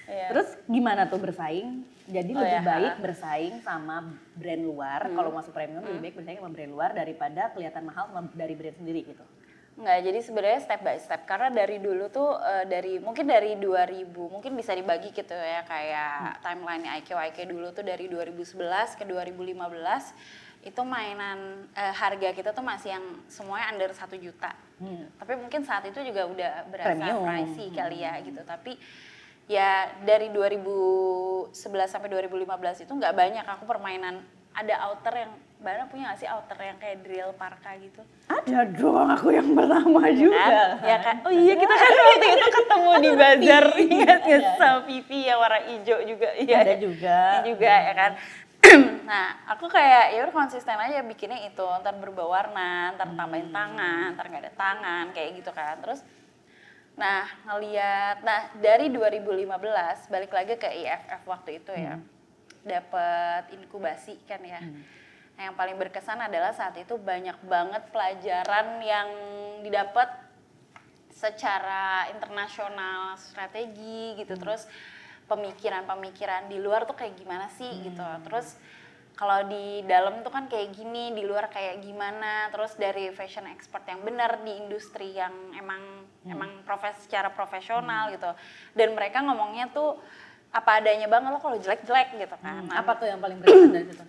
Iya. 0.05 0.27
Terus 0.33 0.49
gimana 0.67 1.09
tuh 1.09 1.17
bersaing? 1.17 1.81
Jadi 2.05 2.37
Oh, 2.37 2.41
lebih 2.45 2.61
ya, 2.61 2.63
baik 2.63 2.95
bersaing 3.01 3.55
sama 3.61 4.05
brand 4.37 4.61
luar. 4.61 5.09
Kalau 5.09 5.33
masuk 5.33 5.57
premium 5.57 5.81
lebih 5.81 6.01
baik 6.03 6.15
bersaing 6.21 6.37
sama 6.37 6.53
brand 6.53 6.69
luar 6.69 6.91
daripada 6.93 7.49
kelihatan 7.57 7.89
mahal 7.89 8.13
sama 8.13 8.29
dari 8.37 8.53
brand 8.53 8.77
sendiri 8.77 9.01
gitu. 9.09 9.25
Enggak, 9.75 9.99
jadi 10.07 10.19
sebenarnya 10.23 10.61
step 10.63 10.81
by 10.87 10.99
step 11.03 11.27
karena 11.27 11.51
dari 11.51 11.83
dulu 11.83 12.07
tuh 12.07 12.39
eh, 12.39 12.65
dari 12.71 13.03
mungkin 13.03 13.27
dari 13.27 13.59
2000 13.59 14.07
mungkin 14.15 14.55
bisa 14.55 14.71
dibagi 14.71 15.11
gitu 15.11 15.35
ya 15.35 15.67
kayak 15.67 16.39
timeline 16.47 16.87
IQ 17.03 17.11
dulu 17.51 17.75
tuh 17.75 17.83
dari 17.83 18.07
2011 18.07 18.55
ke 18.95 19.03
2015 19.03 20.65
itu 20.65 20.81
mainan 20.87 21.69
eh, 21.75 21.91
harga 21.91 22.31
kita 22.31 22.55
tuh 22.55 22.63
masih 22.63 22.95
yang 22.95 23.05
semuanya 23.27 23.75
under 23.75 23.91
satu 23.91 24.15
juta. 24.15 24.55
Hmm. 24.79 25.11
Tapi 25.19 25.43
mungkin 25.43 25.67
saat 25.67 25.85
itu 25.91 25.99
juga 26.07 26.25
udah 26.31 26.53
berasa 26.71 26.95
Premium. 26.95 27.27
pricey 27.27 27.69
kali 27.75 27.99
ya 28.07 28.15
gitu. 28.23 28.41
Tapi 28.47 28.79
ya 29.51 29.91
dari 30.07 30.33
2011 30.33 31.53
sampai 31.91 32.09
2015 32.09 32.87
itu 32.87 32.93
nggak 32.95 33.15
banyak 33.15 33.45
aku 33.45 33.69
permainan 33.69 34.25
ada 34.55 34.75
outer 34.91 35.15
yang 35.27 35.33
Mbak 35.65 35.89
punya 35.89 36.13
gak 36.13 36.21
sih 36.21 36.29
outer 36.29 36.59
yang 36.61 36.77
kayak 36.77 37.01
drill 37.01 37.33
parka 37.41 37.73
gitu? 37.81 38.05
Ada 38.29 38.69
dong 38.69 39.09
aku 39.09 39.33
yang 39.33 39.57
pertama 39.57 40.13
juga. 40.13 40.37
kan? 40.37 40.69
Ya 40.85 40.97
kan? 41.01 41.17
Oh 41.25 41.33
iya 41.33 41.55
kita 41.57 41.73
kan 41.73 41.93
waktu 42.05 42.27
itu 42.37 42.49
ketemu 42.61 42.91
di 43.01 43.11
bazar 43.17 43.65
ingat 43.81 44.21
nggak 44.29 44.43
sama 44.61 44.79
Vivi 44.85 45.21
yang 45.25 45.41
warna 45.41 45.61
hijau 45.65 45.99
juga. 46.05 46.29
Iya. 46.37 46.57
Ada 46.61 46.75
juga. 46.77 47.19
Ini 47.41 47.49
juga 47.57 47.73
ya 47.81 47.93
kan. 47.97 48.13
nah 49.09 49.27
aku 49.57 49.65
kayak 49.73 50.05
ya 50.13 50.21
udah 50.29 50.37
konsisten 50.37 50.77
aja 50.77 51.01
bikinnya 51.01 51.49
itu 51.49 51.65
ntar 51.81 51.97
berubah 51.97 52.29
warna, 52.29 52.93
ntar 52.93 53.09
tambahin 53.17 53.49
tangan, 53.49 54.13
ntar 54.21 54.25
nggak 54.29 54.43
ada 54.45 54.53
tangan 54.53 55.05
kayak 55.17 55.41
gitu 55.41 55.49
kan. 55.57 55.81
Terus 55.81 56.05
nah 56.95 57.25
ngeliat, 57.49 58.21
nah 58.21 58.53
dari 58.61 58.93
2015 58.93 59.49
balik 60.13 60.31
lagi 60.31 60.55
ke 60.61 60.69
IFF 60.69 61.25
waktu 61.25 61.59
itu 61.65 61.73
ya, 61.73 61.97
dapat 62.65 63.53
inkubasi 63.53 64.19
kan 64.25 64.41
ya. 64.41 64.61
Nah, 65.35 65.51
yang 65.51 65.57
paling 65.59 65.77
berkesan 65.77 66.19
adalah 66.19 66.55
saat 66.55 66.79
itu 66.79 66.95
banyak 66.97 67.37
banget 67.45 67.83
pelajaran 67.91 68.81
yang 68.81 69.09
didapat 69.67 70.09
secara 71.11 72.11
internasional 72.11 73.15
strategi 73.21 74.19
gitu. 74.19 74.35
Terus 74.35 74.67
pemikiran-pemikiran 75.31 76.51
di 76.51 76.59
luar 76.61 76.87
tuh 76.87 76.97
kayak 76.99 77.15
gimana 77.19 77.51
sih 77.55 77.71
gitu. 77.83 78.05
Terus 78.29 78.59
kalau 79.15 79.47
di 79.47 79.87
dalam 79.87 80.27
tuh 80.27 80.31
kan 80.35 80.51
kayak 80.51 80.75
gini 80.75 81.15
di 81.15 81.23
luar 81.27 81.51
kayak 81.51 81.83
gimana. 81.83 82.51
Terus 82.55 82.79
dari 82.79 83.11
fashion 83.11 83.47
expert 83.51 83.87
yang 83.91 84.07
benar 84.07 84.43
di 84.43 84.55
industri 84.55 85.19
yang 85.19 85.33
emang 85.55 86.07
emang 86.25 86.63
profes 86.63 87.05
secara 87.07 87.35
profesional 87.35 88.15
gitu. 88.15 88.31
Dan 88.75 88.95
mereka 88.95 89.19
ngomongnya 89.23 89.71
tuh 89.75 89.99
apa 90.55 90.71
adanya 90.79 91.11
banget 91.11 91.35
lo 91.35 91.43
kalau 91.43 91.59
jelek-jelek 91.59 92.15
gitu 92.15 92.37
kan. 92.39 92.63
Nah, 92.63 92.79
Apa 92.79 92.95
tuh 92.95 93.11
yang 93.11 93.19
paling 93.19 93.43
berkesan 93.43 93.75
dari 93.75 93.91
situ? 93.91 94.05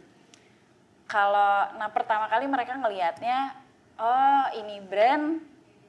kalau 1.06 1.70
nah 1.78 1.90
pertama 1.94 2.26
kali 2.26 2.50
mereka 2.50 2.74
ngelihatnya 2.82 3.54
oh 4.02 4.46
ini 4.58 4.82
brand 4.82 5.38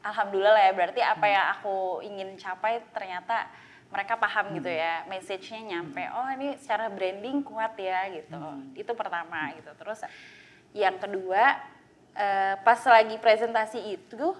alhamdulillah 0.05 0.53
lah 0.55 0.65
ya 0.69 0.73
berarti 0.77 1.01
apa 1.01 1.27
yang 1.27 1.45
aku 1.57 1.77
ingin 2.05 2.37
capai 2.37 2.85
ternyata 2.93 3.49
mereka 3.89 4.19
paham 4.21 4.53
gitu 4.61 4.69
ya 4.69 5.09
message-nya 5.09 5.77
nyampe 5.77 6.05
oh 6.13 6.29
ini 6.37 6.55
secara 6.61 6.93
branding 6.93 7.41
kuat 7.41 7.75
ya 7.81 8.07
gitu. 8.13 8.39
Itu 8.77 8.93
pertama 8.93 9.51
gitu. 9.57 9.73
Terus 9.79 10.05
yang 10.77 11.01
kedua 11.01 11.57
eh, 12.13 12.55
pas 12.61 12.81
lagi 12.85 13.17
presentasi 13.17 13.97
itu 13.97 14.37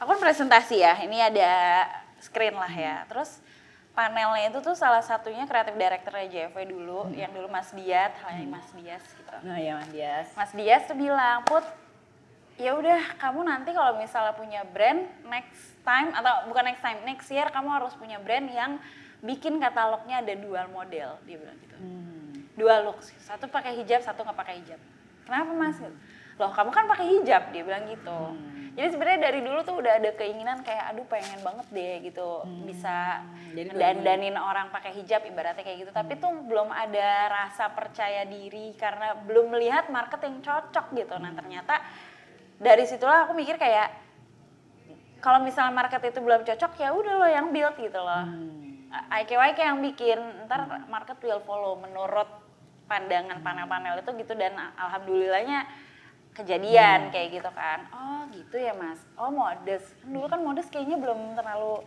aku 0.00 0.08
kan 0.08 0.20
presentasi 0.24 0.80
ya 0.80 0.98
ini 1.04 1.20
ada 1.20 1.84
screen 2.18 2.56
lah 2.56 2.72
ya. 2.72 3.04
Terus 3.12 3.44
panelnya 3.94 4.50
itu 4.50 4.58
tuh 4.58 4.74
salah 4.74 5.00
satunya 5.00 5.46
kreatif 5.46 5.78
directornya 5.78 6.26
JFW 6.26 6.66
dulu 6.66 7.00
yang 7.14 7.30
dulu 7.30 7.46
Mas 7.46 7.70
Diat 7.70 8.18
halnya 8.26 8.46
Mas 8.50 8.68
Dias 8.74 9.02
gitu 9.06 9.34
Nah 9.46 9.58
ya 9.62 9.78
Mas 9.78 9.90
Dias. 9.94 10.28
Mas 10.34 10.52
Dias 10.52 10.82
tuh 10.90 10.98
bilang, 10.98 11.46
Put, 11.46 11.62
ya 12.58 12.74
udah 12.74 13.18
kamu 13.22 13.40
nanti 13.46 13.70
kalau 13.70 13.98
misalnya 13.98 14.34
punya 14.34 14.66
brand 14.66 15.06
next 15.30 15.78
time 15.86 16.10
atau 16.10 16.50
bukan 16.50 16.74
next 16.74 16.82
time, 16.82 16.98
next 17.06 17.30
year 17.30 17.46
kamu 17.54 17.70
harus 17.70 17.94
punya 17.94 18.18
brand 18.18 18.50
yang 18.50 18.82
bikin 19.24 19.62
katalognya 19.62 20.20
ada 20.20 20.34
dual 20.36 20.66
model, 20.74 21.16
dia 21.24 21.36
bilang 21.38 21.58
gitu. 21.62 21.76
Hmm. 21.78 22.34
Dua 22.54 22.82
look, 22.82 22.98
satu 23.02 23.46
pakai 23.46 23.78
hijab, 23.78 24.02
satu 24.02 24.22
nggak 24.26 24.38
pakai 24.38 24.54
hijab. 24.62 24.80
Kenapa 25.24 25.50
Mas? 25.56 25.78
Loh, 26.34 26.50
kamu 26.50 26.70
kan 26.74 26.84
pakai 26.90 27.06
hijab, 27.18 27.54
dia 27.54 27.62
bilang 27.62 27.86
gitu. 27.86 28.20
Jadi 28.74 28.88
sebenarnya 28.90 29.30
dari 29.30 29.40
dulu 29.46 29.62
tuh 29.62 29.78
udah 29.78 30.02
ada 30.02 30.10
keinginan 30.18 30.66
kayak 30.66 30.90
aduh 30.90 31.06
pengen 31.06 31.38
banget 31.46 31.66
deh 31.70 32.10
gitu 32.10 32.42
bisa 32.66 33.22
Jadi 33.54 33.70
dandanin 33.70 34.34
orang 34.34 34.74
pakai 34.74 34.90
hijab 34.98 35.22
ibaratnya 35.30 35.62
kayak 35.62 35.86
gitu. 35.86 35.92
Tapi 35.94 36.18
tuh 36.18 36.34
belum 36.42 36.74
ada 36.74 37.30
rasa 37.30 37.70
percaya 37.70 38.26
diri 38.26 38.74
karena 38.74 39.14
belum 39.14 39.54
melihat 39.54 39.86
market 39.94 40.26
yang 40.26 40.42
cocok 40.42 40.90
gitu. 40.90 41.14
Nah, 41.22 41.30
ternyata 41.38 41.78
dari 42.58 42.82
situlah 42.82 43.30
aku 43.30 43.38
mikir 43.38 43.62
kayak 43.62 43.94
kalau 45.22 45.38
misalnya 45.38 45.70
market 45.70 46.02
itu 46.10 46.18
belum 46.18 46.42
cocok 46.42 46.72
ya 46.74 46.90
udah 46.90 47.14
lo 47.14 47.28
yang 47.30 47.54
build 47.54 47.78
gitu 47.78 48.02
loh. 48.02 48.26
IKYK 48.94 49.58
yang 49.58 49.78
bikin, 49.82 50.18
ntar 50.50 50.66
market 50.90 51.18
will 51.22 51.42
follow 51.46 51.78
menurut 51.78 52.26
pandangan 52.90 53.38
panel-panel 53.38 54.02
itu 54.02 54.10
gitu 54.18 54.34
dan 54.34 54.54
alhamdulillahnya 54.76 55.66
kejadian 56.34 57.14
kayak 57.14 57.40
gitu 57.40 57.50
kan. 57.54 57.86
Oh 57.94 58.26
gitu 58.34 58.56
ya 58.58 58.74
mas, 58.74 58.98
oh 59.14 59.30
modest. 59.30 59.94
Kan 60.02 60.10
dulu 60.10 60.26
kan 60.26 60.40
modest 60.42 60.68
kayaknya 60.68 60.98
belum 60.98 61.38
terlalu 61.38 61.86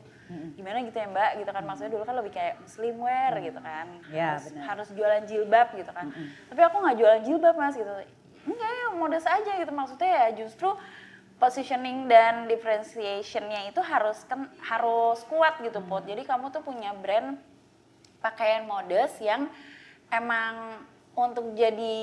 gimana 0.59 0.83
gitu 0.83 0.97
ya 0.99 1.07
mbak 1.07 1.31
gitu 1.43 1.51
kan. 1.51 1.63
Maksudnya 1.67 1.91
dulu 1.93 2.03
kan 2.07 2.15
lebih 2.15 2.31
kayak 2.31 2.55
muslim 2.63 2.95
wear 3.03 3.33
gitu 3.43 3.59
kan. 3.59 3.87
Ya, 4.11 4.39
harus, 4.39 4.51
harus 4.55 4.87
jualan 4.95 5.23
jilbab 5.27 5.67
gitu 5.75 5.91
kan. 5.91 6.11
Tapi 6.47 6.61
aku 6.63 6.75
nggak 6.79 6.97
jualan 6.97 7.21
jilbab 7.27 7.55
mas 7.59 7.75
gitu. 7.75 7.91
Enggak 8.47 8.71
ya 8.71 8.87
modest 8.95 9.27
aja 9.27 9.51
gitu 9.59 9.71
maksudnya 9.75 10.07
ya 10.07 10.27
justru 10.39 10.71
positioning 11.37 12.09
dan 12.09 12.49
differentiationnya 12.49 13.69
itu 13.69 13.83
harus 13.83 14.25
kan 14.25 14.47
harus 14.63 15.21
kuat 15.27 15.59
gitu 15.59 15.83
pot. 15.83 16.07
Jadi 16.07 16.23
kamu 16.23 16.49
tuh 16.49 16.63
punya 16.63 16.95
brand 16.95 17.37
pakaian 18.23 18.65
modest 18.65 19.21
yang 19.21 19.51
emang 20.09 20.81
untuk 21.25 21.57
jadi 21.57 21.97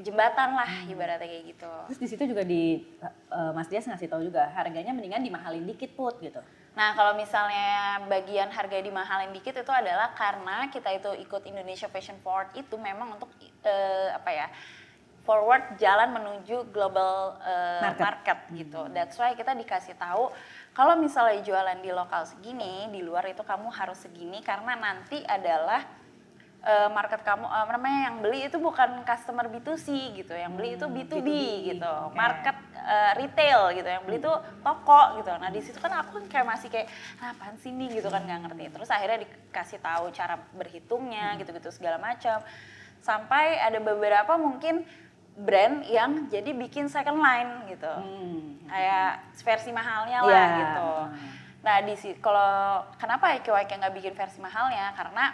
jembatan 0.00 0.56
lah 0.56 0.70
ibaratnya 0.88 1.28
kayak 1.28 1.44
gitu. 1.52 1.72
Terus 1.92 2.00
di 2.00 2.08
situ 2.08 2.22
juga 2.24 2.40
di 2.40 2.80
eh, 3.04 3.52
Mas 3.52 3.68
Dias 3.68 3.84
ngasih 3.84 4.08
tahu 4.08 4.24
juga 4.24 4.48
harganya 4.56 4.96
mendingan 4.96 5.20
dimahalin 5.20 5.68
dikit 5.68 5.92
put 5.92 6.16
gitu. 6.24 6.40
Nah 6.72 6.96
kalau 6.96 7.12
misalnya 7.16 8.00
bagian 8.08 8.48
harga 8.48 8.80
dimahalin 8.80 9.32
dikit 9.36 9.60
itu 9.60 9.72
adalah 9.72 10.16
karena 10.16 10.72
kita 10.72 10.88
itu 10.96 11.12
ikut 11.20 11.44
Indonesia 11.44 11.88
Fashion 11.92 12.16
Forward 12.24 12.56
itu 12.56 12.80
memang 12.80 13.20
untuk 13.20 13.28
eh, 13.64 14.08
apa 14.16 14.30
ya 14.32 14.48
forward 15.26 15.74
jalan 15.76 16.14
menuju 16.14 16.70
global 16.70 17.36
eh, 17.42 17.82
Market. 17.82 18.04
market. 18.08 18.38
gitu. 18.56 18.80
That's 18.94 19.20
why 19.20 19.36
kita 19.36 19.52
dikasih 19.52 20.00
tahu 20.00 20.32
kalau 20.72 20.96
misalnya 20.96 21.42
jualan 21.44 21.80
di 21.82 21.90
lokal 21.92 22.24
segini, 22.24 22.88
di 22.88 23.00
luar 23.04 23.26
itu 23.28 23.42
kamu 23.44 23.68
harus 23.74 24.00
segini 24.00 24.40
karena 24.40 24.76
nanti 24.78 25.20
adalah 25.26 26.05
eh, 26.66 26.88
market 26.90 27.22
kamu 27.22 27.46
eh, 27.46 27.64
namanya 27.70 28.00
yang 28.04 28.16
beli 28.18 28.40
itu 28.44 28.58
bukan 28.58 29.00
customer 29.02 29.46
B2C 29.46 29.86
gitu, 30.16 30.34
yang 30.34 30.52
beli 30.52 30.74
itu 30.74 30.82
Hmm, 30.82 30.92
B2B, 30.92 31.22
B2B, 31.22 31.30
gitu. 31.70 31.92
oke. 32.04 32.12
Market 32.12 32.56
eh, 32.76 33.12
retail 33.14 33.60
gitu, 33.72 33.86
yang 33.86 34.02
beli 34.02 34.18
itu 34.18 34.32
toko 34.60 35.02
gitu. 35.16 35.30
Nah, 35.32 35.48
di 35.48 35.60
situ 35.60 35.78
kan 35.78 35.94
aku 35.96 36.26
kayak 36.26 36.44
masih 36.44 36.66
kayak 36.66 36.90
"Ah, 37.16 37.30
apaan 37.30 37.54
sih 37.56 37.70
nih 37.70 37.88
gitu 37.94 38.08
kan 38.08 38.20
nggak 38.20 38.40
ngerti. 38.44 38.64
Terus 38.68 38.88
akhirnya 38.88 39.22
dikasih 39.22 39.78
tahu 39.80 40.10
cara 40.10 40.34
berhitungnya 40.52 41.34
gitu-gitu 41.36 41.70
segala 41.70 41.96
macam. 41.96 42.42
Sampai 42.98 43.58
ada 43.58 43.78
beberapa 43.78 44.34
mungkin 44.36 44.82
brand 45.36 45.84
yang 45.84 46.26
jadi 46.26 46.50
bikin 46.50 46.88
second 46.88 47.20
line 47.20 47.68
gitu 47.68 47.92
Hmm. 47.92 48.66
kayak 48.66 49.20
versi 49.36 49.70
mahalnya 49.70 50.18
lah 50.18 50.26
Iya. 50.26 50.58
gitu. 50.58 50.90
Nah 51.60 51.76
di 51.82 51.94
si 51.94 52.10
kalau 52.16 52.80
kenapa 52.96 53.36
IQYK 53.36 53.70
nggak 53.76 53.94
bikin 53.94 54.14
versi 54.14 54.38
mahalnya? 54.38 54.90
Karena 54.92 55.30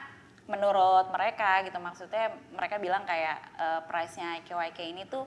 menurut 0.52 1.08
mereka 1.08 1.64
gitu 1.64 1.80
maksudnya 1.80 2.28
mereka 2.52 2.76
bilang 2.76 3.08
kayak 3.08 3.38
eh, 3.56 3.80
price-nya 3.88 4.44
IQYK 4.44 4.78
ini 4.92 5.02
tuh 5.08 5.24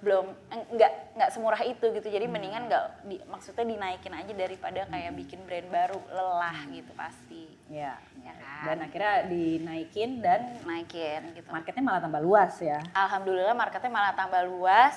belum 0.00 0.32
nggak 0.48 0.92
nggak 1.12 1.30
semurah 1.34 1.60
itu 1.60 1.92
gitu. 1.92 2.08
Jadi 2.08 2.24
mendingan 2.24 2.72
nggak 2.72 2.84
di- 3.04 3.20
maksudnya 3.28 3.68
dinaikin 3.68 4.16
aja 4.16 4.32
daripada 4.32 4.80
kayak 4.88 5.12
bikin 5.12 5.44
brand 5.44 5.68
baru 5.68 6.00
lelah 6.08 6.56
gitu 6.72 6.88
pasti. 6.96 7.52
Ya. 7.68 8.00
Ya 8.24 8.32
kan? 8.40 8.64
Dan 8.64 8.76
akhirnya 8.88 9.14
dinaikin 9.28 10.24
dan 10.24 10.56
Naikin 10.64 11.36
gitu. 11.36 11.52
marketnya 11.52 11.84
malah 11.84 12.00
tambah 12.00 12.22
luas 12.24 12.56
ya. 12.64 12.80
Alhamdulillah 12.96 13.52
marketnya 13.52 13.92
malah 13.92 14.16
tambah 14.16 14.40
luas 14.48 14.96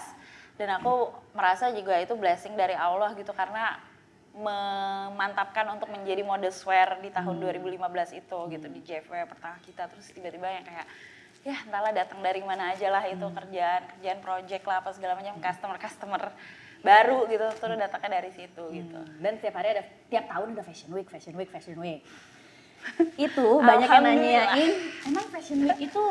dan 0.55 0.69
aku 0.79 1.12
merasa 1.36 1.67
juga 1.75 1.99
itu 1.99 2.15
blessing 2.15 2.55
dari 2.55 2.77
Allah 2.77 3.12
gitu 3.19 3.36
karena 3.36 3.75
memantapkan 4.34 5.69
untuk 5.78 5.93
menjadi 5.93 6.26
modest 6.26 6.65
wear 6.65 6.98
di 7.00 7.13
tahun 7.13 7.38
2015 7.38 7.78
itu 8.17 8.38
gitu 8.50 8.67
di 8.69 8.80
JFW 8.82 9.30
pertama 9.30 9.58
kita. 9.62 9.86
Terus 9.89 10.10
tiba-tiba 10.10 10.50
yang 10.50 10.65
kayak 10.65 10.86
ya 11.43 11.56
entahlah 11.69 11.93
datang 11.93 12.19
dari 12.24 12.41
mana 12.41 12.74
aja 12.74 12.88
lah 12.89 13.04
itu 13.06 13.22
kerjaan 13.22 13.82
kerjaan 13.98 14.19
project 14.24 14.63
lah 14.63 14.80
apa 14.80 14.89
segala 14.96 15.13
macam 15.19 15.38
customer 15.38 15.78
customer 15.78 16.22
baru 16.82 17.30
gitu. 17.30 17.46
Terus 17.62 17.78
datangnya 17.78 18.10
dari 18.19 18.32
situ 18.34 18.63
gitu. 18.74 19.00
Dan 19.22 19.38
tiap 19.38 19.56
hari 19.62 19.78
ada 19.78 19.84
tiap 20.10 20.26
tahun 20.26 20.58
ada 20.58 20.63
fashion 20.65 20.89
week, 20.98 21.08
fashion 21.13 21.38
week, 21.38 21.50
fashion 21.54 21.78
week. 21.78 22.02
itu 23.15 23.48
banyak 23.69 23.88
yang 23.88 24.04
nanyain, 24.04 24.72
emang 25.08 25.26
fashion 25.32 25.63
week 25.63 25.88
itu 25.88 26.04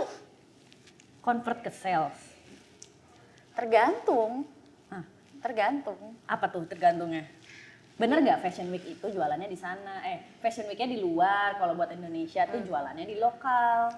convert 1.21 1.61
ke 1.61 1.69
sales? 1.69 2.33
tergantung. 3.53 4.49
Hah, 4.89 5.05
tergantung. 5.45 6.17
Apa 6.25 6.49
tuh 6.49 6.65
tergantungnya? 6.65 7.29
Bener 8.03 8.19
nggak 8.19 8.43
fashion 8.43 8.67
week 8.75 8.83
itu 8.83 9.07
jualannya 9.15 9.47
di 9.47 9.55
sana? 9.55 10.03
Eh, 10.03 10.43
fashion 10.43 10.67
weeknya 10.67 10.91
di 10.91 10.99
luar. 10.99 11.55
Kalau 11.55 11.79
buat 11.79 11.95
Indonesia 11.95 12.43
tuh 12.51 12.67
jualannya 12.67 13.07
di 13.07 13.15
lokal. 13.23 13.95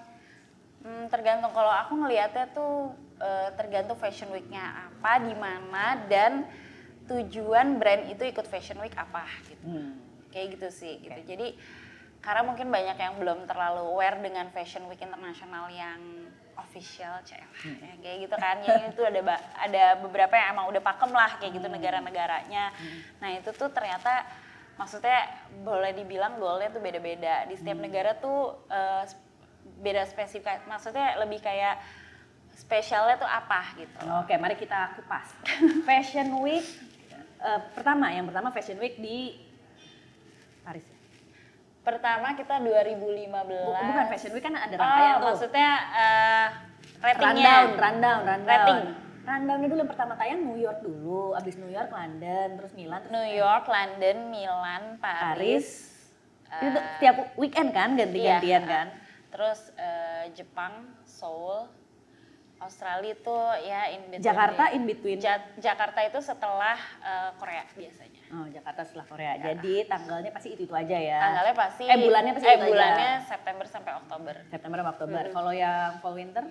Hmm, 0.85 1.09
tergantung 1.09 1.49
kalau 1.49 1.73
aku 1.73 1.97
ngelihatnya 1.97 2.53
tuh 2.53 2.93
eh, 3.17 3.49
tergantung 3.57 3.97
fashion 3.97 4.29
weeknya 4.29 4.61
apa, 4.61 5.25
di 5.25 5.33
mana 5.33 6.05
dan 6.05 6.45
tujuan 7.09 7.81
brand 7.81 8.05
itu 8.05 8.29
ikut 8.29 8.45
fashion 8.45 8.77
week 8.77 8.93
apa 8.93 9.25
gitu. 9.49 9.65
Hmm. 9.65 9.97
Kayak 10.29 10.61
gitu 10.61 10.67
sih 10.69 11.01
gitu. 11.01 11.19
Jadi 11.25 11.57
karena 12.21 12.45
mungkin 12.45 12.69
banyak 12.69 13.01
yang 13.01 13.17
belum 13.17 13.49
terlalu 13.49 13.89
aware 13.89 14.21
dengan 14.21 14.53
fashion 14.53 14.85
week 14.85 15.01
internasional 15.01 15.65
yang 15.73 16.29
official 16.57 17.19
CL 17.21 17.43
ya, 17.81 17.93
kayak 17.99 18.17
gitu 18.23 18.35
kan. 18.35 18.55
Yang 18.59 18.93
itu 18.93 19.01
ada 19.01 19.21
ada 19.57 19.83
beberapa 19.99 20.31
yang 20.31 20.53
emang 20.53 20.67
udah 20.69 20.81
pakem 20.81 21.11
lah 21.11 21.31
kayak 21.35 21.51
gitu 21.53 21.67
negara-negaranya. 21.67 22.71
Nah 23.19 23.29
itu 23.31 23.51
tuh 23.51 23.69
ternyata 23.69 24.23
maksudnya 24.75 25.27
boleh 25.61 25.91
dibilang 25.91 26.35
goalnya 26.35 26.69
tuh 26.69 26.79
beda-beda. 26.79 27.43
Di 27.45 27.55
setiap 27.55 27.77
negara 27.77 28.15
tuh 28.15 28.55
s- 29.03 29.19
beda 29.65 30.05
spesifik 30.05 30.63
maksudnya 30.65 31.17
lebih 31.17 31.39
kayak 31.39 31.79
spesialnya 32.51 33.17
tuh 33.17 33.27
apa 33.27 33.75
gitu. 33.75 33.99
Oke, 34.21 34.35
mari 34.35 34.55
kita 34.55 34.95
kupas. 34.95 35.27
Fashion 35.83 36.39
Week 36.39 36.63
eh, 37.37 37.59
pertama, 37.73 38.09
yang 38.09 38.25
pertama 38.25 38.49
Fashion 38.49 38.79
Week 38.79 38.95
di 38.95 39.35
ya? 39.35 39.44
Pertama 41.85 42.33
kita 42.33 42.57
2015 42.57 43.29
Bu- 43.29 43.77
Bukan 43.77 44.05
Fashion 44.09 44.31
Week 44.33 44.41
kan 44.41 44.57
ada 44.57 44.73
oh 44.73 44.81
rangkaian 44.81 45.15
tuh. 45.15 45.25
maksudnya 45.29 45.69
eh, 45.93 46.47
ratingnya 46.99 47.53
rundown, 47.53 47.67
rundown, 47.77 48.19
rundown. 48.25 48.49
Rating. 48.49 48.81
Rundownnya 49.25 49.67
dulu 49.73 49.79
yang 49.81 49.91
pertama 49.93 50.13
tayang 50.17 50.41
New 50.45 50.57
York 50.57 50.79
dulu, 50.85 51.33
abis 51.33 51.57
New 51.57 51.69
York 51.73 51.89
London, 51.89 52.47
terus 52.61 52.71
Milan, 52.77 53.01
terus 53.01 53.13
New 53.13 53.29
York, 53.33 53.65
London, 53.65 54.17
Milan, 54.29 54.83
Paris. 55.01 55.25
Paris. 55.25 55.67
eh, 56.45 56.61
itu 56.69 56.79
tiap 57.01 57.15
weekend 57.33 57.69
kan 57.73 57.97
ganti-gantian 57.97 58.61
iya, 58.65 58.69
kan. 58.69 58.87
Terus 59.33 59.73
eh, 59.77 60.29
Jepang, 60.37 60.93
Seoul, 61.09 61.65
Australia 62.57 63.11
itu 63.11 63.37
ya 63.61 63.81
in 63.89 64.01
between. 64.07 64.23
Jakarta 64.23 64.63
in 64.71 64.83
between. 64.85 65.17
Ja- 65.17 65.43
Jakarta 65.55 65.99
itu 66.01 66.19
setelah 66.19 66.77
eh, 67.03 67.29
Korea 67.35 67.63
biasanya. 67.69 68.21
Oh, 68.31 68.47
Jakarta 68.47 68.81
setelah 68.81 69.05
Korea. 69.05 69.33
Jadi 69.37 69.85
tanggalnya 69.85 70.31
pasti 70.31 70.49
itu-itu 70.51 70.71
aja 70.71 70.97
ya. 70.97 71.19
Tanggalnya 71.21 71.55
pasti 71.55 71.83
Eh, 71.83 71.97
bulannya 71.99 72.31
pasti 72.31 72.47
eh, 72.47 72.51
itu 72.51 72.59
aja. 72.59 72.71
bulannya 72.71 73.09
September 73.21 73.65
sampai 73.65 73.91
Oktober. 73.95 74.35
September 74.45 74.77
sama 74.79 74.89
Oktober. 74.89 75.23
Kalau 75.29 75.51
yang 75.51 75.91
fall 75.99 76.15
winter? 76.15 76.45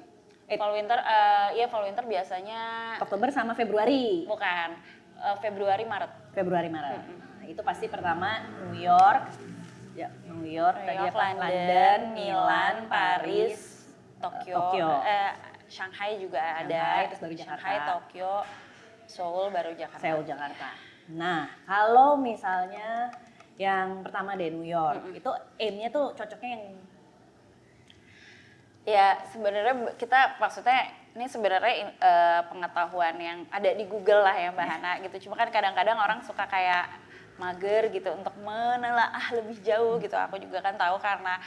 Eh, 0.45 0.61
Fall 0.61 0.77
winter 0.77 1.01
eh 1.01 1.57
iya 1.57 1.67
fall 1.67 1.83
winter 1.83 2.05
biasanya 2.05 2.61
Oktober 2.99 3.33
sama 3.33 3.53
Februari. 3.55 4.29
bukan. 4.29 4.77
eh, 5.17 5.37
Februari 5.41 5.85
Maret. 5.85 6.13
Februari 6.31 6.69
Maret. 6.69 7.01
Nah, 7.01 7.47
itu 7.47 7.61
pasti 7.61 7.89
pertama 7.89 8.45
New 8.63 8.77
York, 8.77 9.25
ya 9.95 10.13
New 10.27 10.45
York, 10.45 10.77
New 10.77 10.85
tadi 10.85 11.01
York, 11.01 11.17
apa? 11.17 11.25
London, 11.41 11.99
Milan, 12.13 12.75
Paris, 12.87 13.89
Tokyo, 14.21 14.53
Tokyo. 14.53 14.89
eh, 15.01 15.33
Shanghai 15.75 16.23
juga 16.23 16.39
ada. 16.39 16.71
Shanghai, 16.71 17.05
terus 17.11 17.21
baru 17.27 17.35
Jakarta. 17.35 17.59
Shanghai, 17.59 17.79
Tokyo, 17.91 18.33
Seoul, 19.11 19.47
baru 19.51 19.71
Jakarta. 19.75 20.05
Seoul 20.07 20.23
Jakarta. 20.23 20.69
Nah, 21.11 21.51
kalau 21.67 22.15
misalnya 22.15 23.11
yang 23.59 24.07
pertama 24.07 24.39
deh 24.39 24.55
New 24.55 24.67
York, 24.67 25.03
itu 25.11 25.31
aimnya 25.59 25.91
tuh 25.91 26.15
cocoknya 26.15 26.51
yang 26.55 26.65
Ya 28.85 29.17
sebenarnya 29.33 29.97
kita 29.97 30.37
maksudnya 30.37 30.93
ini 31.17 31.25
sebenarnya 31.25 31.89
eh, 31.89 32.41
pengetahuan 32.53 33.17
yang 33.17 33.49
ada 33.49 33.73
di 33.73 33.89
Google 33.89 34.21
lah 34.21 34.37
ya 34.37 34.53
Mbak 34.53 34.67
Hana 34.69 34.93
gitu. 35.01 35.17
Cuma 35.25 35.41
kan 35.41 35.49
kadang-kadang 35.49 35.97
orang 35.97 36.21
suka 36.21 36.45
kayak 36.45 36.93
mager 37.41 37.89
gitu 37.89 38.13
untuk 38.13 38.37
menelaah 38.45 39.25
lebih 39.41 39.57
jauh 39.65 39.97
gitu. 40.05 40.13
Aku 40.13 40.37
juga 40.37 40.61
kan 40.61 40.77
tahu 40.77 41.01
karena 41.01 41.41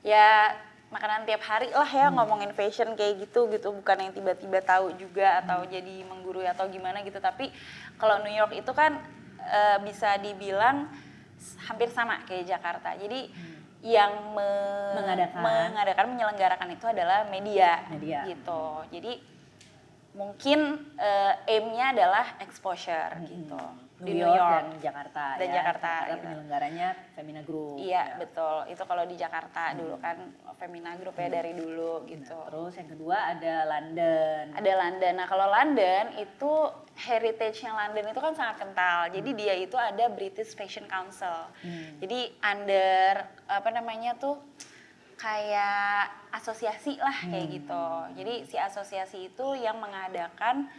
ya 0.00 0.56
makanan 0.88 1.24
tiap 1.24 1.42
hari 1.42 1.68
lah 1.68 1.84
ya 1.84 2.08
ngomongin 2.08 2.52
fashion 2.52 2.96
kayak 2.96 3.22
gitu 3.22 3.48
gitu. 3.48 3.72
Bukan 3.72 3.96
yang 3.98 4.12
tiba-tiba 4.12 4.58
tahu 4.60 4.96
juga 4.96 5.40
atau 5.40 5.64
jadi 5.64 6.04
menggurui 6.04 6.44
atau 6.44 6.64
gimana 6.66 7.00
gitu. 7.02 7.18
Tapi 7.18 7.52
kalau 7.96 8.20
New 8.20 8.32
York 8.32 8.52
itu 8.52 8.72
kan 8.72 8.96
eh, 9.42 9.78
bisa 9.82 10.16
dibilang 10.16 10.88
hampir 11.64 11.88
sama 11.88 12.24
kayak 12.24 12.48
Jakarta. 12.48 12.96
Jadi 12.96 13.28
yang 13.78 14.34
me- 14.34 14.96
Mengadakan. 14.98 15.38
mengadakan 15.38 16.06
menyelenggarakan 16.10 16.68
itu 16.74 16.84
adalah 16.84 17.28
media, 17.30 17.86
Media. 17.88 18.26
gitu. 18.26 18.82
Jadi 18.90 19.22
mungkin 20.12 20.58
eh, 20.98 21.34
aim-nya 21.46 21.94
adalah 21.94 22.26
exposure 22.40 23.22
gitu 23.24 23.87
New 23.98 24.14
di 24.14 24.22
York, 24.22 24.30
New 24.30 24.38
York. 24.38 24.54
dan 24.54 24.66
Jakarta 24.78 25.24
Dan 25.34 25.48
ya. 25.50 25.54
Jakarta, 25.58 25.90
Karena 25.90 26.06
gitu. 26.14 26.22
penyelenggaranya 26.22 26.88
Femina 27.18 27.42
Group. 27.42 27.76
Iya 27.82 28.02
ya. 28.06 28.16
betul. 28.22 28.56
Itu 28.70 28.82
kalau 28.86 29.04
di 29.10 29.16
Jakarta 29.18 29.62
dulu 29.74 29.94
kan 29.98 30.16
Femina 30.54 30.92
Group 30.94 31.14
ya 31.18 31.28
dari 31.30 31.52
dulu 31.58 32.06
gitu. 32.06 32.38
Terus 32.46 32.72
yang 32.78 32.88
kedua 32.94 33.16
ada 33.34 33.54
London. 33.66 34.42
Ada 34.54 34.72
London. 34.78 35.12
Nah 35.18 35.26
kalau 35.26 35.46
London 35.50 36.04
itu 36.22 36.52
heritage-nya 36.98 37.72
London 37.74 38.06
itu 38.10 38.20
kan 38.22 38.34
sangat 38.38 38.56
kental. 38.62 39.10
Jadi 39.10 39.30
dia 39.34 39.54
itu 39.58 39.74
ada 39.74 40.04
British 40.10 40.54
Fashion 40.54 40.86
Council. 40.86 41.50
Jadi 41.98 42.38
under 42.42 43.26
apa 43.50 43.68
namanya 43.74 44.14
tuh 44.14 44.38
kayak 45.18 46.30
asosiasi 46.30 46.94
lah 47.02 47.18
kayak 47.26 47.50
gitu. 47.50 47.86
Jadi 48.14 48.34
si 48.46 48.54
asosiasi 48.54 49.34
itu 49.34 49.46
yang 49.58 49.82
mengadakan 49.82 50.70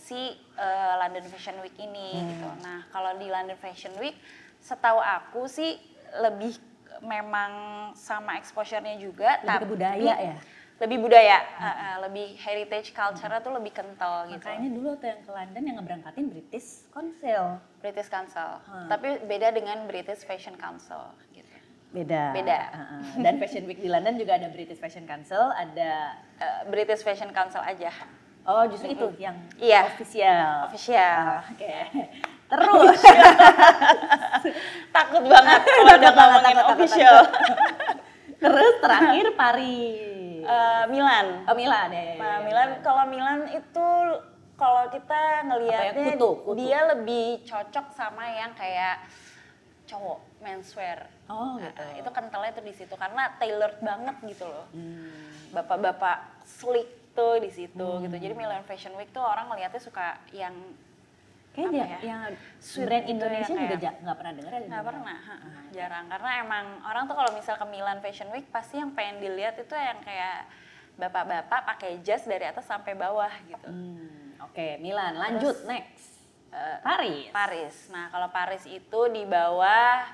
si 0.00 0.16
eh, 0.56 0.94
London 0.96 1.28
Fashion 1.28 1.60
Week 1.60 1.76
ini 1.76 2.16
gitu. 2.16 2.48
Nah 2.64 2.88
kalau 2.88 3.12
di 3.14 3.28
London 3.28 3.56
Fashion 3.56 3.92
Week, 4.00 4.16
setahu 4.58 4.96
aku 4.96 5.44
sih 5.44 5.76
lebih 6.16 6.56
memang 7.00 7.52
sama 7.94 8.36
exposure-nya 8.36 8.96
juga. 8.96 9.40
Lebih 9.40 9.60
ke 9.60 9.68
budaya 9.68 10.14
ya? 10.16 10.36
Lebih 10.80 10.96
budaya, 10.96 11.38
eh, 11.60 11.64
eh, 11.68 11.96
lebih 12.08 12.26
heritage 12.40 12.96
culture-nya 12.96 13.44
tuh 13.44 13.52
lebih 13.52 13.68
kental 13.70 14.24
gitu. 14.26 14.48
Makanya 14.48 14.70
dulu 14.72 14.90
tuh 14.96 15.06
yang 15.06 15.20
ke 15.20 15.30
London 15.30 15.62
yang 15.62 15.76
ngeberangkatin 15.76 16.24
British 16.28 16.88
Council. 16.88 17.60
British 17.84 18.08
Council, 18.08 18.48
Hmm. 18.64 18.88
tapi 18.88 19.20
beda 19.22 19.52
dengan 19.52 19.84
British 19.84 20.24
Fashion 20.24 20.56
Council 20.56 21.12
gitu. 21.30 21.52
Beda. 21.92 22.32
Beda. 22.32 22.58
Heeh. 22.72 23.02
Dan 23.20 23.36
Fashion 23.36 23.68
Week 23.68 23.76
di 23.76 23.92
London 23.92 24.16
juga 24.16 24.40
ada 24.40 24.48
British 24.48 24.80
Fashion 24.80 25.04
Council, 25.04 25.52
ada 25.52 26.16
Eh, 26.40 26.62
British 26.72 27.04
Fashion 27.04 27.28
Council 27.30 27.60
aja, 27.60 27.92
Oh, 28.42 28.64
justru 28.66 28.88
itu 28.90 29.06
yang 29.16 29.36
Iya. 29.56 29.86
official. 29.86 30.66
official. 30.66 31.44
Oke. 31.50 31.74
Terus 32.50 32.98
Takut 34.96 35.22
banget 35.24 35.60
kalau 35.68 35.84
udah 35.86 35.98
Takut 36.02 36.16
ngomongin 36.16 36.44
takut, 36.44 36.58
takut, 36.58 36.74
official. 36.76 37.16
terus 38.40 38.74
terakhir 38.80 39.26
Paris. 39.34 40.40
Eh, 40.40 40.84
Milan. 40.88 41.26
oh, 41.44 41.54
Milan 41.54 41.88
ya. 41.90 42.02
ya, 42.02 42.14
Nah, 42.16 42.34
ya. 42.34 42.42
Milan 42.42 42.68
kalau 42.80 43.04
Milan 43.06 43.40
itu 43.46 43.88
kalau 44.56 44.88
kita 44.88 45.22
ngelihatnya 45.46 45.92
ya, 45.94 46.16
kutu, 46.16 46.30
kutu. 46.42 46.56
dia 46.58 46.80
lebih 46.86 47.44
cocok 47.44 47.86
sama 47.90 48.24
yang 48.26 48.50
kayak 48.52 49.04
cowok 49.86 50.18
menswear. 50.40 51.06
Oh, 51.26 51.54
Nah, 51.54 51.70
gitu. 51.70 51.84
itu 52.02 52.10
kentalnya 52.10 52.50
tuh 52.50 52.64
di 52.64 52.72
situ 52.72 52.94
karena 52.94 53.30
tailored 53.36 53.78
banget 53.78 54.16
gitu 54.26 54.44
loh. 54.44 54.66
Hmm. 54.72 55.06
Bapak-bapak 55.52 56.18
slick 56.42 56.88
tuh 57.12 57.38
di 57.38 57.50
situ 57.50 57.88
gitu. 58.00 58.16
Jadi 58.16 58.34
Milan 58.34 58.62
Fashion 58.64 58.94
Week 58.94 59.10
tuh 59.10 59.22
orang 59.22 59.50
ngelihatnya 59.50 59.82
suka 59.82 60.18
yang 60.30 60.54
Kayaknya 61.50 61.82
ya? 61.82 61.98
yang 62.06 62.20
brand 62.30 62.38
gitu 62.70 62.86
ya, 62.86 62.98
Indonesia 63.10 63.54
juga 63.58 63.90
nggak 63.98 64.16
pernah 64.22 64.32
dengar 64.38 64.50
di 64.54 64.58
nggak 64.70 64.70
Milan. 64.70 64.86
pernah, 64.86 65.18
ha, 65.18 65.34
jarang. 65.74 66.04
Karena 66.06 66.30
emang 66.38 66.64
orang 66.86 67.04
tuh 67.10 67.16
kalau 67.18 67.30
misal 67.34 67.54
ke 67.58 67.66
Milan 67.66 67.98
Fashion 67.98 68.30
Week 68.30 68.46
pasti 68.54 68.78
yang 68.78 68.94
pengen 68.94 69.18
dilihat 69.18 69.58
itu 69.58 69.74
yang 69.74 69.98
kayak 69.98 70.46
bapak-bapak 70.94 71.66
pakai 71.66 71.98
jas 72.06 72.22
dari 72.22 72.46
atas 72.46 72.70
sampai 72.70 72.94
bawah 72.94 73.32
gitu. 73.50 73.66
Hmm, 73.66 74.38
Oke, 74.46 74.78
Milan. 74.78 75.18
Lanjut 75.18 75.66
next. 75.66 76.22
Eh, 76.50 76.78
Paris. 76.86 77.30
Paris. 77.34 77.74
Nah, 77.90 78.10
kalau 78.10 78.30
Paris 78.30 78.62
itu 78.66 79.00
di 79.10 79.26
bawah 79.26 80.06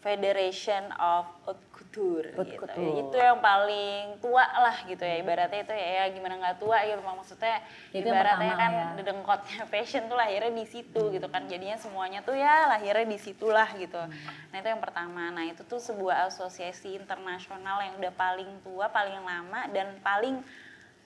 Federation 0.00 0.92
of 1.00 1.24
Haute 1.48 1.64
Gitu. 1.96 2.36
Couture. 2.36 3.00
Itu 3.00 3.16
yang 3.16 3.40
paling 3.40 4.20
tua 4.20 4.44
lah 4.44 4.76
gitu 4.84 5.00
ya. 5.00 5.16
Ibaratnya 5.24 5.64
itu 5.64 5.72
ya, 5.72 5.88
ya 5.88 6.04
gimana 6.12 6.34
nggak 6.36 6.56
tua 6.60 6.78
gitu 6.84 7.00
maksudnya 7.00 7.56
Itu 7.90 8.04
ibaratnya 8.04 8.52
pertama 8.52 8.60
kan 8.60 8.70
ya. 8.72 8.86
dedengkotnya 9.00 9.60
fashion 9.72 10.04
tuh 10.06 10.16
lahirnya 10.20 10.52
di 10.52 10.66
situ 10.68 11.02
gitu 11.08 11.26
kan. 11.32 11.48
Jadinya 11.48 11.80
semuanya 11.80 12.20
tuh 12.20 12.36
ya 12.36 12.68
lahirnya 12.68 13.08
di 13.08 13.18
situlah 13.18 13.68
gitu. 13.80 13.96
Hmm. 13.96 14.12
Nah, 14.52 14.56
itu 14.60 14.68
yang 14.68 14.82
pertama. 14.82 15.22
Nah, 15.32 15.44
itu 15.48 15.62
tuh 15.64 15.80
sebuah 15.80 16.28
asosiasi 16.28 17.00
internasional 17.00 17.80
yang 17.80 17.94
udah 17.96 18.12
paling 18.12 18.50
tua, 18.60 18.92
paling 18.92 19.16
lama 19.24 19.64
dan 19.72 19.96
paling 20.04 20.44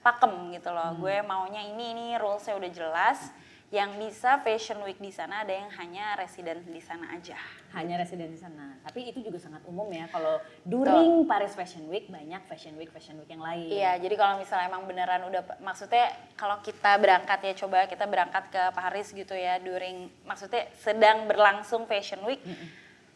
pakem 0.03 0.33
gitu 0.57 0.71
loh. 0.75 0.97
Hmm. 0.97 0.99
Gue 0.99 1.17
maunya 1.23 1.63
ini 1.63 1.85
ini 1.95 2.07
rulesnya 2.19 2.59
udah 2.59 2.71
jelas. 2.73 3.31
Yang 3.71 3.91
bisa 4.03 4.43
fashion 4.43 4.83
week 4.83 4.99
di 4.99 5.15
sana 5.15 5.47
ada 5.47 5.55
yang 5.55 5.71
hanya 5.79 6.19
residen 6.19 6.59
di 6.67 6.83
sana 6.83 7.15
aja. 7.15 7.39
Hanya 7.71 8.03
residen 8.03 8.27
di 8.27 8.35
sana. 8.35 8.75
Tapi 8.83 9.15
itu 9.15 9.23
juga 9.23 9.39
sangat 9.39 9.63
umum 9.63 9.87
ya. 9.95 10.11
Kalau 10.11 10.43
during 10.67 11.23
Paris 11.23 11.55
Fashion 11.55 11.87
Week 11.87 12.11
banyak 12.11 12.43
Fashion 12.51 12.75
Week 12.75 12.91
Fashion 12.91 13.15
Week 13.23 13.31
yang 13.31 13.39
lain. 13.39 13.71
Iya, 13.71 13.95
jadi 14.03 14.15
kalau 14.19 14.43
misalnya 14.43 14.75
emang 14.75 14.91
beneran 14.91 15.23
udah, 15.23 15.63
maksudnya 15.63 16.11
kalau 16.35 16.59
kita 16.67 16.99
berangkat 16.99 17.39
ya 17.47 17.55
coba 17.63 17.87
kita 17.87 18.11
berangkat 18.11 18.51
ke 18.51 18.63
Paris 18.75 19.15
gitu 19.15 19.39
ya, 19.39 19.63
during, 19.63 20.11
maksudnya 20.27 20.67
sedang 20.75 21.31
berlangsung 21.31 21.87
Fashion 21.87 22.27
Week, 22.27 22.43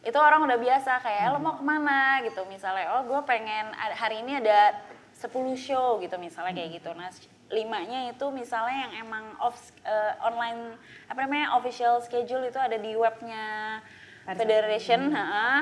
itu 0.07 0.19
orang 0.23 0.47
udah 0.47 0.55
biasa 0.55 1.03
kayak 1.03 1.35
lo 1.35 1.43
mau 1.43 1.59
ke 1.59 1.65
mana 1.67 2.23
gitu, 2.23 2.47
misalnya 2.47 2.95
oh 2.95 3.03
gue 3.11 3.21
pengen 3.27 3.75
hari 3.75 4.23
ini 4.23 4.39
ada 4.39 4.79
10 5.17 5.33
show 5.59 5.99
gitu 5.99 6.15
misalnya 6.21 6.53
kayak 6.55 6.79
gitu. 6.79 6.93
Nah 6.93 7.11
limanya 7.53 8.09
itu 8.09 8.27
misalnya 8.33 8.89
yang 8.89 8.93
emang 9.05 9.25
off 9.37 9.57
eh, 9.85 10.13
online 10.25 10.81
apa 11.07 11.19
namanya 11.29 11.57
official 11.61 12.01
schedule 12.01 12.45
itu 12.49 12.57
ada 12.57 12.81
di 12.81 12.97
webnya 12.97 13.79
Paris 14.25 14.39
Federation, 14.41 15.13
heeh. 15.13 15.59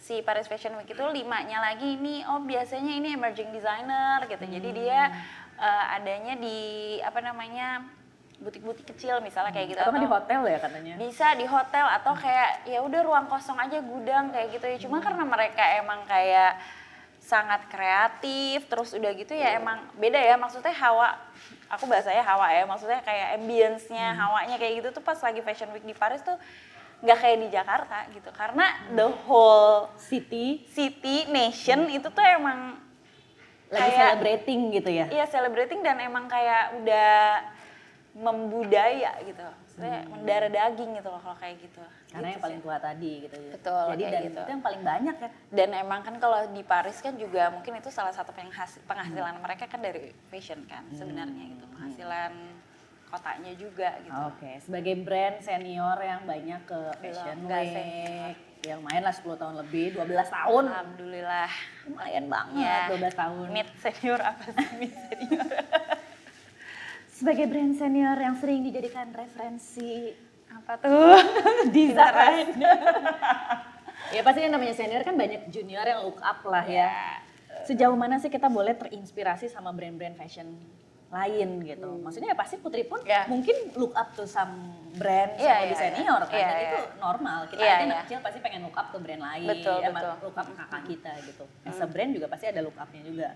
si 0.00 0.24
Paris 0.24 0.48
Fashion 0.48 0.72
Week 0.80 0.88
itu 0.88 1.04
limanya 1.12 1.60
lagi 1.60 2.00
ini 2.00 2.24
oh 2.24 2.40
biasanya 2.40 2.96
ini 2.96 3.12
emerging 3.12 3.52
designer 3.52 4.24
gitu. 4.24 4.40
Jadi 4.40 4.68
dia 4.72 5.12
eh, 5.60 5.94
adanya 6.00 6.40
di 6.40 6.58
apa 7.04 7.20
namanya 7.20 7.84
butik-butik 8.40 8.88
kecil 8.96 9.20
misalnya 9.20 9.52
kayak 9.52 9.76
gitu 9.76 9.80
Atau 9.84 9.92
kan 9.92 10.00
di 10.00 10.08
hotel 10.08 10.40
ya 10.48 10.58
katanya. 10.64 10.94
bisa 10.96 11.36
di 11.36 11.44
hotel 11.44 11.84
atau 11.84 12.16
kayak 12.16 12.64
ya 12.64 12.80
udah 12.80 13.00
ruang 13.04 13.28
kosong 13.28 13.60
aja 13.60 13.84
gudang 13.84 14.32
kayak 14.32 14.48
gitu 14.56 14.64
ya 14.64 14.78
cuma 14.80 15.04
karena 15.04 15.28
mereka 15.28 15.60
emang 15.76 16.00
kayak 16.08 16.56
sangat 17.30 17.62
kreatif 17.70 18.66
terus 18.66 18.90
udah 18.90 19.14
gitu 19.14 19.38
ya 19.38 19.54
emang 19.62 19.78
beda 19.94 20.18
ya 20.18 20.34
maksudnya 20.34 20.74
hawa 20.74 21.14
aku 21.70 21.86
bahasanya 21.86 22.26
hawa 22.26 22.50
ya 22.50 22.66
maksudnya 22.66 22.98
kayak 23.06 23.38
ambience-nya 23.38 24.18
hawanya 24.18 24.58
kayak 24.58 24.82
gitu 24.82 24.88
tuh 24.98 25.04
pas 25.06 25.14
lagi 25.22 25.38
fashion 25.46 25.70
week 25.70 25.86
di 25.86 25.94
Paris 25.94 26.26
tuh 26.26 26.34
nggak 27.00 27.16
kayak 27.16 27.38
di 27.40 27.48
Jakarta 27.48 27.98
gitu. 28.12 28.28
Karena 28.28 28.66
the 28.92 29.08
whole 29.24 29.88
City. 29.96 30.68
city 30.68 31.24
nation 31.32 31.88
itu 31.88 32.12
tuh 32.12 32.20
emang 32.20 32.76
lagi 33.72 33.88
kayak- 33.88 33.96
celebrating 33.96 34.60
gitu 34.76 34.90
ya. 34.92 35.06
Iya 35.08 35.24
celebrating 35.30 35.80
dan 35.80 35.96
emang 35.96 36.28
kayak 36.28 36.76
udah 36.82 37.14
membudaya 38.20 39.16
gitu. 39.24 39.46
Maksudnya 39.80 40.12
mendarah 40.12 40.50
daging 40.52 40.90
gitu 40.94 41.08
loh 41.08 41.20
kalau 41.20 41.36
kayak 41.36 41.56
gitu. 41.58 41.80
Karena 42.06 42.20
Gitu 42.20 42.28
yang 42.30 42.42
paling 42.42 42.60
tua 42.60 42.76
tadi 42.78 43.12
gitu. 43.22 43.36
Betul, 43.50 43.84
Jadi 43.90 44.02
dan 44.04 44.22
gitu. 44.22 44.28
itu 44.36 44.50
yang 44.50 44.62
paling 44.62 44.82
banyak 44.82 45.16
ya. 45.16 45.28
Dan 45.48 45.68
emang 45.74 46.00
kan 46.02 46.14
kalau 46.16 46.38
di 46.48 46.62
Paris 46.62 46.98
kan 46.98 47.14
juga 47.16 47.42
mungkin 47.48 47.72
itu 47.74 47.88
salah 47.88 48.12
satu 48.12 48.30
penghas- 48.30 48.80
penghasilan 48.84 49.40
mereka 49.40 49.64
kan 49.64 49.80
dari 49.80 50.12
fashion 50.28 50.60
kan 50.66 50.84
sebenarnya 50.90 51.44
gitu. 51.50 51.64
Penghasilan 51.66 52.32
kotanya 53.06 53.52
juga 53.54 53.90
gitu. 53.98 54.20
Oke, 54.28 54.50
sebagai 54.60 54.94
brand 55.00 55.40
senior 55.40 55.98
yang 55.98 56.22
banyak 56.22 56.60
ke 56.62 56.80
Fashion 57.00 57.42
enggak 57.42 57.62
Week, 57.66 58.38
yang 58.62 58.80
main 58.84 59.02
lah 59.02 59.10
10 59.10 59.34
tahun 59.34 59.56
lebih, 59.58 59.98
12 59.98 60.30
tahun. 60.30 60.64
Alhamdulillah. 60.68 61.50
Lumayan 61.88 62.26
banget, 62.28 62.62
Ya. 62.62 62.86
12 62.86 63.14
tahun. 63.16 63.46
Mid 63.50 63.68
senior 63.74 64.20
apa 64.20 64.44
sih 64.46 64.68
mid 64.78 64.92
senior? 65.08 65.42
Sebagai 67.20 67.52
brand 67.52 67.76
senior 67.76 68.16
yang 68.16 68.32
sering 68.32 68.64
dijadikan 68.64 69.12
referensi 69.12 70.08
Apa 70.48 70.80
tuh? 70.80 71.20
desain. 71.68 72.48
ya 74.16 74.20
pasti 74.24 74.40
yang 74.40 74.56
namanya 74.56 74.72
senior 74.72 75.04
kan 75.04 75.12
banyak 75.14 75.52
junior 75.52 75.84
yang 75.84 76.00
look 76.00 76.16
up 76.18 76.40
lah 76.42 76.64
ya. 76.64 76.88
Ya. 76.88 77.20
Sejauh 77.68 77.92
mana 77.92 78.16
sih 78.16 78.32
kita 78.32 78.48
boleh 78.48 78.72
terinspirasi 78.72 79.52
sama 79.52 79.68
brand-brand 79.68 80.16
fashion 80.16 80.48
lain 81.12 81.60
gitu. 81.60 82.00
Maksudnya 82.00 82.32
ya 82.32 82.38
pasti 82.38 82.56
Putri 82.56 82.88
pun 82.88 83.04
Ya. 83.04 83.28
mungkin 83.28 83.52
look 83.76 83.92
up 83.92 84.16
to 84.16 84.24
some 84.24 84.72
brand 84.96 85.36
Iya, 85.36 85.44
sama 85.44 85.60
iya, 85.60 85.68
di 85.68 85.76
senior 85.76 86.20
kan. 86.24 86.32
iya, 86.32 86.46
Dan 86.46 86.56
iya. 86.56 86.64
itu 86.64 86.78
normal. 86.96 87.38
Kita 87.46 87.60
Iya, 87.60 87.68
aja 87.68 87.84
anak 87.84 87.92
iya. 87.92 88.02
kecil 88.08 88.18
pasti 88.24 88.38
pengen 88.40 88.60
look 88.64 88.74
up 88.74 88.88
to 88.88 88.98
brand 88.98 89.20
lain. 89.20 89.44
Betul, 89.44 89.76
ya, 89.76 89.92
betul. 89.92 90.14
look 90.24 90.36
up 90.38 90.46
ke 90.48 90.54
kakak 90.56 90.82
kita 90.88 91.12
gitu. 91.28 91.44
As 91.68 91.76
a 91.76 91.84
brand 91.84 92.10
juga 92.10 92.26
pasti 92.32 92.48
ada 92.48 92.64
look 92.64 92.74
upnya 92.74 93.04
juga. 93.04 93.28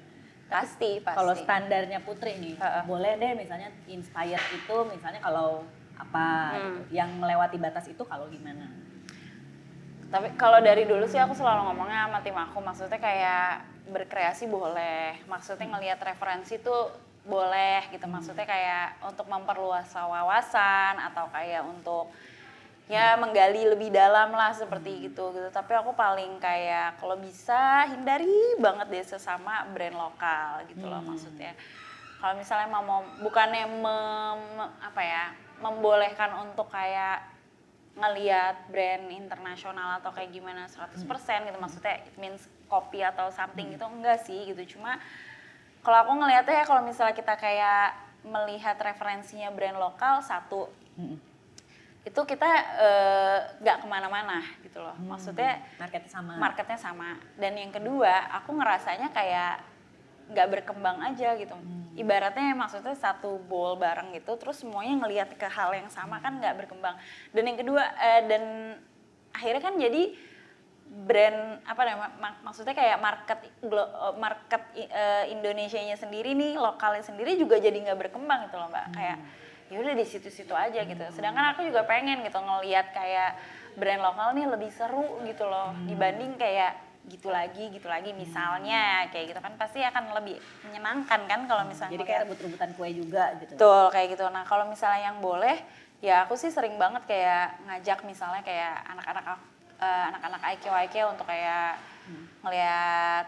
Pasti, 0.48 1.00
pasti. 1.00 1.18
Kalau 1.18 1.34
standarnya 1.34 1.98
Putri 2.04 2.36
nih, 2.38 2.54
Heeh. 2.60 2.82
boleh 2.84 3.16
deh 3.16 3.32
misalnya 3.34 3.72
inspired 3.88 4.44
itu 4.52 4.76
misalnya 4.86 5.20
kalau 5.24 5.64
apa 5.94 6.26
Hmm. 6.52 6.84
gitu. 6.84 7.00
yang 7.00 7.10
melewati 7.18 7.56
batas 7.58 7.86
itu 7.88 8.02
kalau 8.04 8.26
gimana? 8.28 8.66
Tapi 10.10 10.30
kalau 10.38 10.62
dari 10.62 10.86
dulu 10.86 11.10
sih 11.10 11.18
aku 11.18 11.34
selalu 11.34 11.70
ngomongnya 11.70 12.06
sama 12.06 12.18
tim 12.22 12.36
aku, 12.38 12.58
maksudnya 12.62 13.00
kayak 13.02 13.66
berkreasi 13.90 14.46
boleh, 14.46 15.18
maksudnya 15.26 15.66
ngelihat 15.74 15.98
referensi 16.06 16.62
tuh 16.62 16.86
boleh 17.24 17.88
gitu, 17.90 18.04
maksudnya 18.06 18.46
kayak 18.46 19.00
untuk 19.02 19.26
memperluas 19.26 19.90
wawasan 19.90 21.00
atau 21.02 21.26
kayak 21.32 21.64
untuk 21.66 22.12
ya 22.84 23.16
menggali 23.16 23.64
lebih 23.64 23.88
dalam 23.88 24.32
lah 24.36 24.52
seperti 24.52 25.08
gitu 25.08 25.32
gitu. 25.32 25.48
Tapi 25.48 25.72
aku 25.72 25.96
paling 25.96 26.36
kayak 26.36 27.00
kalau 27.00 27.16
bisa 27.16 27.88
hindari 27.88 28.58
banget 28.60 28.86
deh 28.92 29.04
sesama 29.04 29.64
brand 29.72 29.96
lokal 29.96 30.64
gitu 30.68 30.84
loh 30.84 31.00
maksudnya. 31.00 31.56
Kalau 32.20 32.34
misalnya 32.36 32.68
mau, 32.72 33.04
bukannya 33.20 33.64
mem- 33.68 34.72
apa 34.80 35.02
ya 35.04 35.24
membolehkan 35.60 36.32
untuk 36.44 36.68
kayak 36.72 37.24
ngeliat 37.94 38.66
brand 38.74 39.06
internasional 39.06 40.02
atau 40.02 40.10
kayak 40.10 40.34
gimana 40.34 40.66
100% 40.66 41.46
gitu 41.46 41.58
maksudnya 41.62 42.02
it 42.02 42.16
means 42.18 42.42
copy 42.66 43.06
atau 43.06 43.30
something 43.30 43.70
gitu 43.70 43.86
enggak 43.86 44.18
sih 44.26 44.50
gitu. 44.50 44.76
Cuma 44.76 44.98
kalau 45.84 46.02
aku 46.04 46.12
ngelihatnya 46.20 46.66
kalau 46.66 46.82
misalnya 46.82 47.14
kita 47.14 47.38
kayak 47.38 47.94
melihat 48.24 48.74
referensinya 48.80 49.52
brand 49.52 49.76
lokal 49.76 50.24
satu 50.24 50.68
itu 52.04 52.20
kita 52.20 52.50
eh, 52.78 53.38
nggak 53.64 53.76
ke 53.80 53.86
mana-mana 53.88 54.44
gitu 54.60 54.76
loh. 54.78 54.92
Maksudnya 55.08 55.64
Marketnya 55.80 56.10
sama. 56.12 56.32
marketnya 56.36 56.78
sama. 56.78 57.08
Dan 57.40 57.56
yang 57.56 57.72
kedua 57.72 58.28
aku 58.28 58.52
ngerasanya 58.52 59.08
kayak 59.08 59.64
nggak 60.28 60.48
berkembang 60.52 61.00
aja 61.00 61.32
gitu. 61.36 61.56
Ibaratnya 61.96 62.52
maksudnya 62.52 62.92
satu 62.92 63.40
bowl 63.40 63.80
bareng 63.80 64.12
gitu 64.12 64.36
terus 64.36 64.60
semuanya 64.60 65.00
ngelihat 65.04 65.32
ke 65.32 65.48
hal 65.48 65.72
yang 65.72 65.88
sama 65.88 66.20
kan 66.20 66.36
nggak 66.36 66.64
berkembang. 66.64 66.96
Dan 67.32 67.48
yang 67.48 67.56
kedua 67.56 67.82
eh, 67.96 68.22
dan 68.28 68.42
akhirnya 69.32 69.62
kan 69.64 69.74
jadi 69.80 70.12
brand 70.94 71.64
apa 71.64 71.80
namanya 71.88 72.12
mak- 72.20 72.40
maksudnya 72.44 72.76
kayak 72.76 73.00
market 73.00 73.38
eh, 73.48 74.14
market 74.20 74.62
eh, 74.76 75.24
Indonesianya 75.32 75.96
sendiri 75.96 76.36
nih 76.36 76.60
lokalnya 76.60 77.00
sendiri 77.00 77.40
juga 77.40 77.56
jadi 77.56 77.74
nggak 77.80 77.96
berkembang 77.96 78.52
gitu 78.52 78.60
loh 78.60 78.68
mbak. 78.68 78.92
Kayak 78.92 79.18
ya 79.72 79.76
udah 79.80 79.94
di 79.96 80.04
situ-situ 80.04 80.52
aja 80.52 80.80
gitu. 80.84 81.04
Sedangkan 81.12 81.56
aku 81.56 81.64
juga 81.64 81.84
pengen 81.88 82.20
gitu 82.24 82.36
ngelihat 82.36 82.92
kayak 82.92 83.36
brand 83.74 84.02
lokal 84.04 84.36
nih 84.36 84.46
lebih 84.46 84.70
seru 84.70 85.18
gitu 85.26 85.44
loh 85.50 85.74
dibanding 85.88 86.38
kayak 86.38 86.78
gitu 87.08 87.28
lagi 87.28 87.72
gitu 87.72 87.88
lagi. 87.88 88.12
Misalnya 88.16 89.08
kayak 89.12 89.34
gitu 89.34 89.40
kan 89.40 89.54
pasti 89.60 89.80
akan 89.84 90.16
lebih 90.16 90.36
menyenangkan 90.64 91.20
kan 91.28 91.40
kalau 91.48 91.64
misalnya 91.68 91.96
Jadi 92.00 92.04
kayak 92.04 92.20
rebut-rebutan 92.28 92.70
kue 92.76 92.88
juga 92.92 93.24
gitu. 93.40 93.52
Betul 93.56 93.84
kayak 93.92 94.08
gitu. 94.16 94.24
Nah 94.28 94.44
kalau 94.48 94.64
misalnya 94.68 95.12
yang 95.12 95.18
boleh, 95.20 95.56
ya 96.00 96.24
aku 96.28 96.36
sih 96.36 96.52
sering 96.52 96.76
banget 96.76 97.04
kayak 97.08 97.60
ngajak 97.68 98.04
misalnya 98.04 98.40
kayak 98.44 98.84
anak-anak 98.88 99.40
eh, 99.80 100.04
anak-anak 100.12 100.42
IQ 100.56 100.64
IQ 100.70 100.94
untuk 101.12 101.26
kayak 101.28 101.80
ngelihat 102.44 103.26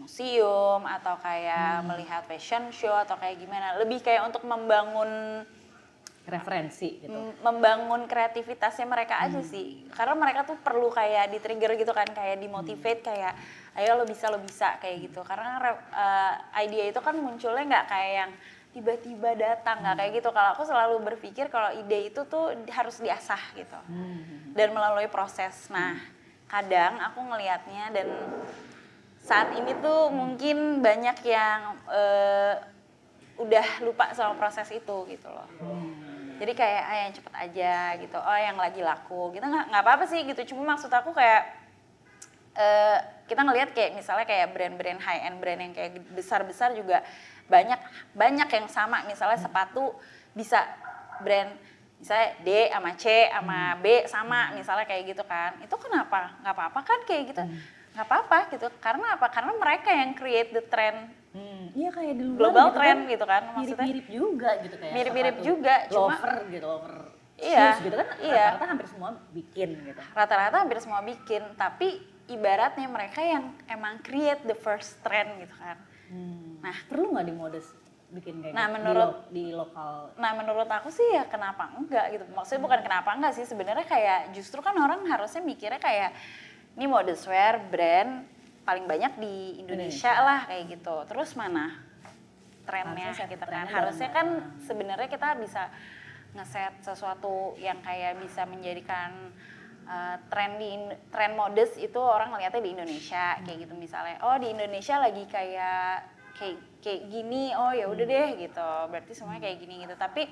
museum 0.00 0.80
atau 0.88 1.20
kayak 1.20 1.84
melihat 1.84 2.24
fashion 2.24 2.72
show 2.72 2.96
atau 2.96 3.20
kayak 3.20 3.36
gimana. 3.36 3.76
Lebih 3.76 4.00
kayak 4.00 4.32
untuk 4.32 4.44
membangun 4.48 5.44
Referensi 6.30 7.02
gitu. 7.02 7.18
membangun 7.42 8.06
kreativitasnya 8.06 8.86
mereka 8.86 9.18
aja 9.18 9.42
sih. 9.42 9.82
Karena 9.90 10.14
mereka 10.14 10.46
tuh 10.46 10.56
perlu 10.62 10.88
kayak 10.88 11.34
di-trigger 11.34 11.74
gitu 11.74 11.90
kan, 11.90 12.06
kayak 12.06 12.38
dimotivate 12.38 13.02
kayak 13.02 13.34
ayo 13.74 13.98
lo 13.98 14.06
bisa 14.06 14.30
lo 14.30 14.38
bisa 14.38 14.78
kayak 14.78 15.10
gitu. 15.10 15.20
Karena 15.26 15.58
re- 15.58 15.86
eh, 15.90 16.64
ide 16.70 16.94
itu 16.94 17.00
kan 17.02 17.18
munculnya 17.18 17.66
nggak 17.66 17.86
kayak 17.90 18.12
yang 18.14 18.30
tiba-tiba 18.70 19.30
datang 19.34 19.82
nggak 19.82 19.96
kayak 19.98 20.12
gitu. 20.22 20.28
Kalau 20.30 20.48
aku 20.54 20.62
selalu 20.62 20.94
berpikir 21.02 21.50
kalau 21.50 21.74
ide 21.74 22.14
itu 22.14 22.22
tuh 22.30 22.54
harus 22.70 23.02
diasah 23.02 23.42
gitu. 23.58 23.78
Dan 24.54 24.70
melalui 24.70 25.10
proses. 25.10 25.66
Nah, 25.68 25.98
kadang 26.46 26.98
aku 27.02 27.22
ngelihatnya 27.26 27.90
dan 27.90 28.06
saat 29.20 29.54
ini 29.54 29.74
tuh 29.78 30.10
mungkin 30.10 30.82
banyak 30.82 31.18
yang 31.22 31.60
eh, 31.90 32.54
udah 33.40 33.66
lupa 33.80 34.12
sama 34.12 34.36
proses 34.36 34.68
itu 34.70 34.96
gitu 35.08 35.28
loh. 35.30 35.48
Jadi 36.40 36.52
kayak 36.56 36.82
ah 36.88 36.96
yang 37.04 37.12
cepet 37.12 37.34
aja 37.36 37.74
gitu, 38.00 38.16
oh 38.16 38.38
yang 38.40 38.56
lagi 38.56 38.80
laku 38.80 39.36
gitu 39.36 39.44
nggak 39.44 39.68
nggak 39.68 39.82
apa-apa 39.84 40.04
sih 40.08 40.24
gitu. 40.24 40.56
Cuma 40.56 40.72
maksud 40.72 40.88
aku 40.88 41.12
kayak 41.12 41.52
eh, 42.56 42.98
kita 43.28 43.44
ngelihat 43.44 43.70
kayak 43.76 43.92
misalnya 43.92 44.24
kayak 44.24 44.48
brand-brand 44.56 45.00
high 45.04 45.28
end 45.28 45.36
brand 45.38 45.60
yang 45.60 45.72
kayak 45.76 46.00
besar-besar 46.16 46.72
juga 46.72 47.04
banyak 47.46 47.76
banyak 48.16 48.48
yang 48.48 48.66
sama. 48.72 49.04
Misalnya 49.04 49.36
sepatu 49.36 49.92
bisa 50.32 50.64
brand 51.20 51.52
misalnya 52.00 52.28
D 52.40 52.48
sama 52.72 52.90
C 52.96 53.04
sama 53.28 53.58
B 53.76 53.86
sama 54.08 54.40
misalnya 54.56 54.88
kayak 54.88 55.12
gitu 55.12 55.22
kan. 55.28 55.60
Itu 55.60 55.76
kenapa? 55.76 56.40
nggak 56.40 56.54
apa-apa 56.56 56.80
kan 56.80 56.98
kayak 57.04 57.36
gitu. 57.36 57.44
Nggak 57.92 58.02
apa-apa 58.02 58.38
gitu. 58.50 58.66
Karena 58.78 59.14
apa? 59.14 59.26
Karena 59.28 59.52
mereka 59.52 59.90
yang 59.90 60.12
create 60.12 60.50
the 60.50 60.64
trend 60.64 61.00
Hmm, 61.30 61.70
Iya 61.70 61.94
kayak 61.94 62.14
di 62.16 62.24
luar 62.26 62.38
global 62.40 62.66
gitu 62.66 62.74
trend 62.74 62.98
kan. 62.98 63.06
gitu 63.08 63.24
kan 63.24 63.42
maksudnya. 63.48 63.86
Mirip-mirip 63.86 64.06
juga 64.10 64.50
gitu 64.58 64.74
kayak. 64.76 64.92
Mirip-mirip 64.92 65.36
juga, 65.40 65.74
cuma- 65.86 66.10
lover 66.10 66.34
gitu, 66.50 66.66
lover 66.66 66.94
Iya, 67.38 67.58
shoes 67.62 67.78
gitu 67.80 67.96
kan. 67.96 68.06
iya. 68.20 68.34
Rata-rata 68.50 68.64
hampir 68.66 68.86
semua 68.90 69.10
bikin 69.30 69.68
gitu. 69.80 70.00
rata-rata 70.10 70.56
hampir 70.58 70.78
semua 70.78 71.00
bikin 71.00 71.42
tapi 71.54 71.88
ibaratnya 72.26 72.84
mereka 72.84 73.20
yang 73.20 73.44
emang 73.64 73.96
create 74.00 74.42
the 74.42 74.52
first 74.54 74.98
trend 75.00 75.38
gitu 75.38 75.54
kan 75.56 75.78
Nah, 76.58 76.74
perlu 76.84 77.14
nggak 77.14 77.22
di 77.24 77.32
modus 77.32 77.66
bikin 78.10 78.42
kayak 78.42 78.50
Nah, 78.52 78.66
gitu? 78.66 78.74
menurut- 78.76 78.98
di, 78.98 79.06
lo- 79.06 79.22
di 79.30 79.56
lokal 79.56 79.92
nah 80.16 80.30
menurut 80.32 80.66
aku 80.68 80.90
sih 80.90 81.06
ya 81.08 81.24
kenapa 81.24 81.70
enggak 81.72 82.10
gitu 82.10 82.24
maksudnya 82.28 82.60
bukan 82.60 82.80
kenapa 82.82 83.08
enggak 83.12 83.32
sih 83.32 83.44
sebenarnya 83.44 83.86
kayak 83.86 84.20
justru 84.30 84.58
kan 84.58 84.74
orang 84.74 85.06
harusnya 85.06 85.40
mikirnya 85.40 85.78
kayak 85.78 86.10
ini 86.76 86.86
modest 86.86 87.26
wear 87.26 87.58
brand 87.70 88.26
paling 88.62 88.86
banyak 88.86 89.12
di 89.18 89.64
Indonesia, 89.64 90.12
Indonesia. 90.14 90.26
lah 90.26 90.40
kayak 90.46 90.64
gitu. 90.78 90.96
Terus 91.10 91.30
mana 91.34 91.66
trennya 92.68 93.10
Harusnya 93.10 93.26
set 93.26 93.32
gitu 93.34 93.46
kan? 93.50 93.66
harusnya 93.66 94.08
kan 94.14 94.26
sebenarnya 94.62 95.08
kita 95.10 95.28
bisa 95.42 95.62
ngeset 96.38 96.74
sesuatu 96.86 97.58
yang 97.58 97.82
kayak 97.82 98.22
bisa 98.22 98.46
menjadikan 98.46 99.34
uh, 99.90 100.16
tren 100.30 100.54
di 100.62 100.78
tren 101.10 101.34
modest 101.34 101.74
itu 101.82 101.98
orang 101.98 102.30
ngeliatnya 102.30 102.62
di 102.62 102.70
Indonesia 102.78 103.42
kayak 103.42 103.58
gitu 103.66 103.74
misalnya. 103.74 104.22
Oh 104.22 104.38
di 104.38 104.54
Indonesia 104.54 105.02
lagi 105.02 105.26
kayak 105.26 106.06
kayak 106.38 106.58
kayak 106.78 107.02
gini 107.10 107.50
oh 107.58 107.74
ya 107.74 107.90
udah 107.90 108.06
deh 108.06 108.28
gitu. 108.38 108.70
Berarti 108.86 109.12
semuanya 109.18 109.50
kayak 109.50 109.58
gini 109.58 109.74
gitu. 109.82 109.94
Tapi 109.98 110.30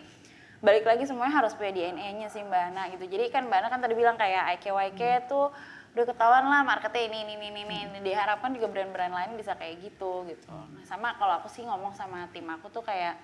balik 0.58 0.86
lagi 0.86 1.06
semuanya 1.06 1.42
harus 1.42 1.54
punya 1.54 1.70
DNA-nya 1.74 2.30
sih 2.30 2.42
Mbak 2.46 2.62
Ana 2.70 2.82
gitu. 2.94 3.04
Jadi 3.10 3.34
kan 3.34 3.50
Mbak 3.50 3.58
Ana 3.58 3.68
kan 3.70 3.80
tadi 3.82 3.94
bilang 3.98 4.14
kayak 4.14 4.58
IKYK 4.58 5.26
tuh 5.26 5.50
udah 5.98 6.14
ketahuan 6.14 6.46
lah 6.46 6.62
marketnya 6.62 7.10
ini 7.10 7.26
ini 7.26 7.34
ini 7.42 7.66
ini, 7.66 7.76
ini. 7.90 7.98
diharapkan 8.06 8.54
juga 8.54 8.70
brand-brand 8.70 9.10
lain 9.10 9.34
bisa 9.34 9.58
kayak 9.58 9.82
gitu 9.82 10.22
gitu. 10.30 10.54
Nah, 10.54 10.86
sama 10.86 11.18
kalau 11.18 11.42
aku 11.42 11.50
sih 11.50 11.66
ngomong 11.66 11.90
sama 11.98 12.30
tim 12.30 12.46
aku 12.46 12.70
tuh 12.70 12.86
kayak 12.86 13.18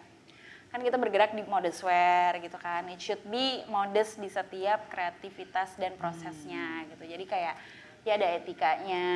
kan 0.74 0.82
kita 0.82 0.98
bergerak 0.98 1.38
di 1.38 1.46
modest 1.46 1.86
wear 1.86 2.34
gitu 2.42 2.58
kan. 2.58 2.82
It 2.90 2.98
should 2.98 3.22
be 3.30 3.62
modest 3.70 4.18
di 4.18 4.26
setiap 4.26 4.90
kreativitas 4.90 5.78
dan 5.78 5.94
prosesnya 5.94 6.82
gitu. 6.90 7.06
Jadi 7.06 7.24
kayak 7.30 7.54
ya 8.02 8.18
ada 8.18 8.26
etikanya 8.42 9.06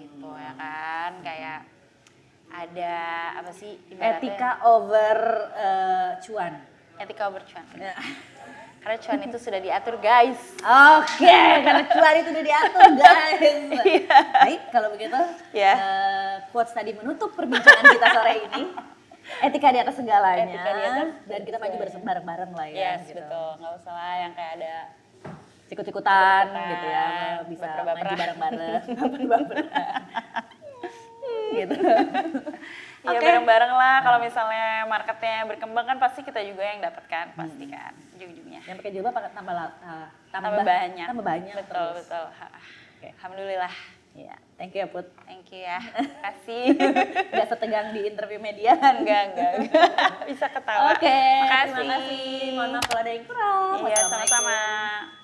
gitu 0.00 0.32
ya 0.32 0.52
kan. 0.56 1.12
Kayak 1.20 1.68
ada 2.48 2.96
apa 3.36 3.52
sih 3.52 3.76
ibaratnya- 3.92 4.16
etika 4.16 4.50
over 4.64 5.18
eh, 5.52 6.10
cuan. 6.24 6.56
etika 6.96 7.28
bercuan 7.28 7.64
karena 8.82 8.96
cuan 8.98 9.20
itu 9.22 9.38
sudah 9.38 9.60
diatur 9.62 9.94
guys 9.98 10.40
Oke, 10.58 11.38
karena 11.62 11.82
cuan 11.86 12.14
itu 12.18 12.28
udah 12.34 12.44
diatur 12.44 12.88
guys. 12.98 13.54
Baik, 14.42 14.60
kalau 14.70 14.88
begitu 14.90 15.18
Ya. 15.54 15.72
eh, 15.74 16.34
quotes 16.50 16.74
tadi 16.74 16.90
menutup 16.92 17.30
perbincangan 17.32 17.84
kita 17.88 18.06
sore 18.10 18.34
ini. 18.42 18.62
Etika 19.38 19.70
di 19.70 19.78
atas 19.78 19.94
segalanya. 19.94 20.44
Etika 20.50 20.70
di 20.74 20.82
atas 20.82 21.08
dan 21.24 21.40
kita 21.46 21.56
maju 21.62 21.76
bareng-bareng 21.78 22.52
lah 22.58 22.66
ya. 22.68 22.98
yes 22.98 23.06
gitu. 23.06 23.22
betul 23.22 23.48
nggak 23.62 23.72
usah 23.78 23.92
lah 23.94 24.14
yang 24.18 24.32
kayak 24.34 24.52
ada 24.58 24.74
Sikut-sikutan 25.72 26.44
gitu 26.52 26.86
ya, 26.90 27.08
bisa 27.48 27.64
maju 27.80 28.12
bareng-bareng. 28.12 28.82
Baper-baperan. 28.98 30.00
gitu. 31.56 31.76
Ya 33.02 33.18
Oke. 33.18 33.26
bareng-bareng 33.26 33.72
lah 33.74 33.98
kalau 33.98 34.18
misalnya 34.22 34.86
marketnya 34.86 35.42
berkembang 35.50 35.86
kan 35.90 35.98
pasti 35.98 36.22
kita 36.22 36.38
juga 36.46 36.62
yang 36.62 36.78
dapat 36.78 37.02
kan 37.10 37.26
pasti 37.34 37.66
kan 37.66 37.90
ujung-ujungnya. 38.14 38.62
Yang 38.62 38.76
pakai 38.78 38.92
jilbab 38.94 39.14
tambah 39.34 39.54
uh, 39.58 40.06
Tambah 40.30 40.62
banyak. 40.62 41.06
Tambah 41.10 41.26
banyak. 41.26 41.54
Betul 41.58 41.66
terus. 41.66 42.06
betul. 42.06 42.24
Ha- 42.30 42.54
Oke. 42.94 43.08
Alhamdulillah. 43.18 43.74
Iya, 44.12 44.36
thank 44.54 44.76
you 44.76 44.84
ya 44.84 44.88
Put. 44.92 45.08
Thank 45.24 45.50
you 45.50 45.64
ya. 45.64 45.82
Kasih. 46.24 46.78
Gak 47.32 47.46
setegang 47.48 47.90
di 47.90 48.06
interview 48.06 48.38
media. 48.38 48.76
enggak, 48.76 49.34
enggak, 49.34 49.52
enggak. 49.58 49.82
Bisa 50.30 50.46
ketawa. 50.46 50.94
Oke, 50.94 51.10
Makasih. 51.42 51.74
terima 51.74 51.96
kasih. 51.96 52.22
Mohon 52.54 52.70
maaf 52.70 52.84
kalau 52.86 53.00
ada 53.00 53.10
yang 53.10 53.24
kurang. 53.26 53.78
Iya, 53.82 53.98
sama-sama. 54.06 54.58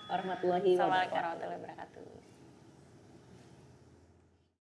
warahmatullahi 0.09 0.71
Assalamualaikum 0.73 0.89
wabarakatuh. 0.89 1.15
warahmatullahi 1.15 1.61
wabarakatuh. 1.63 2.18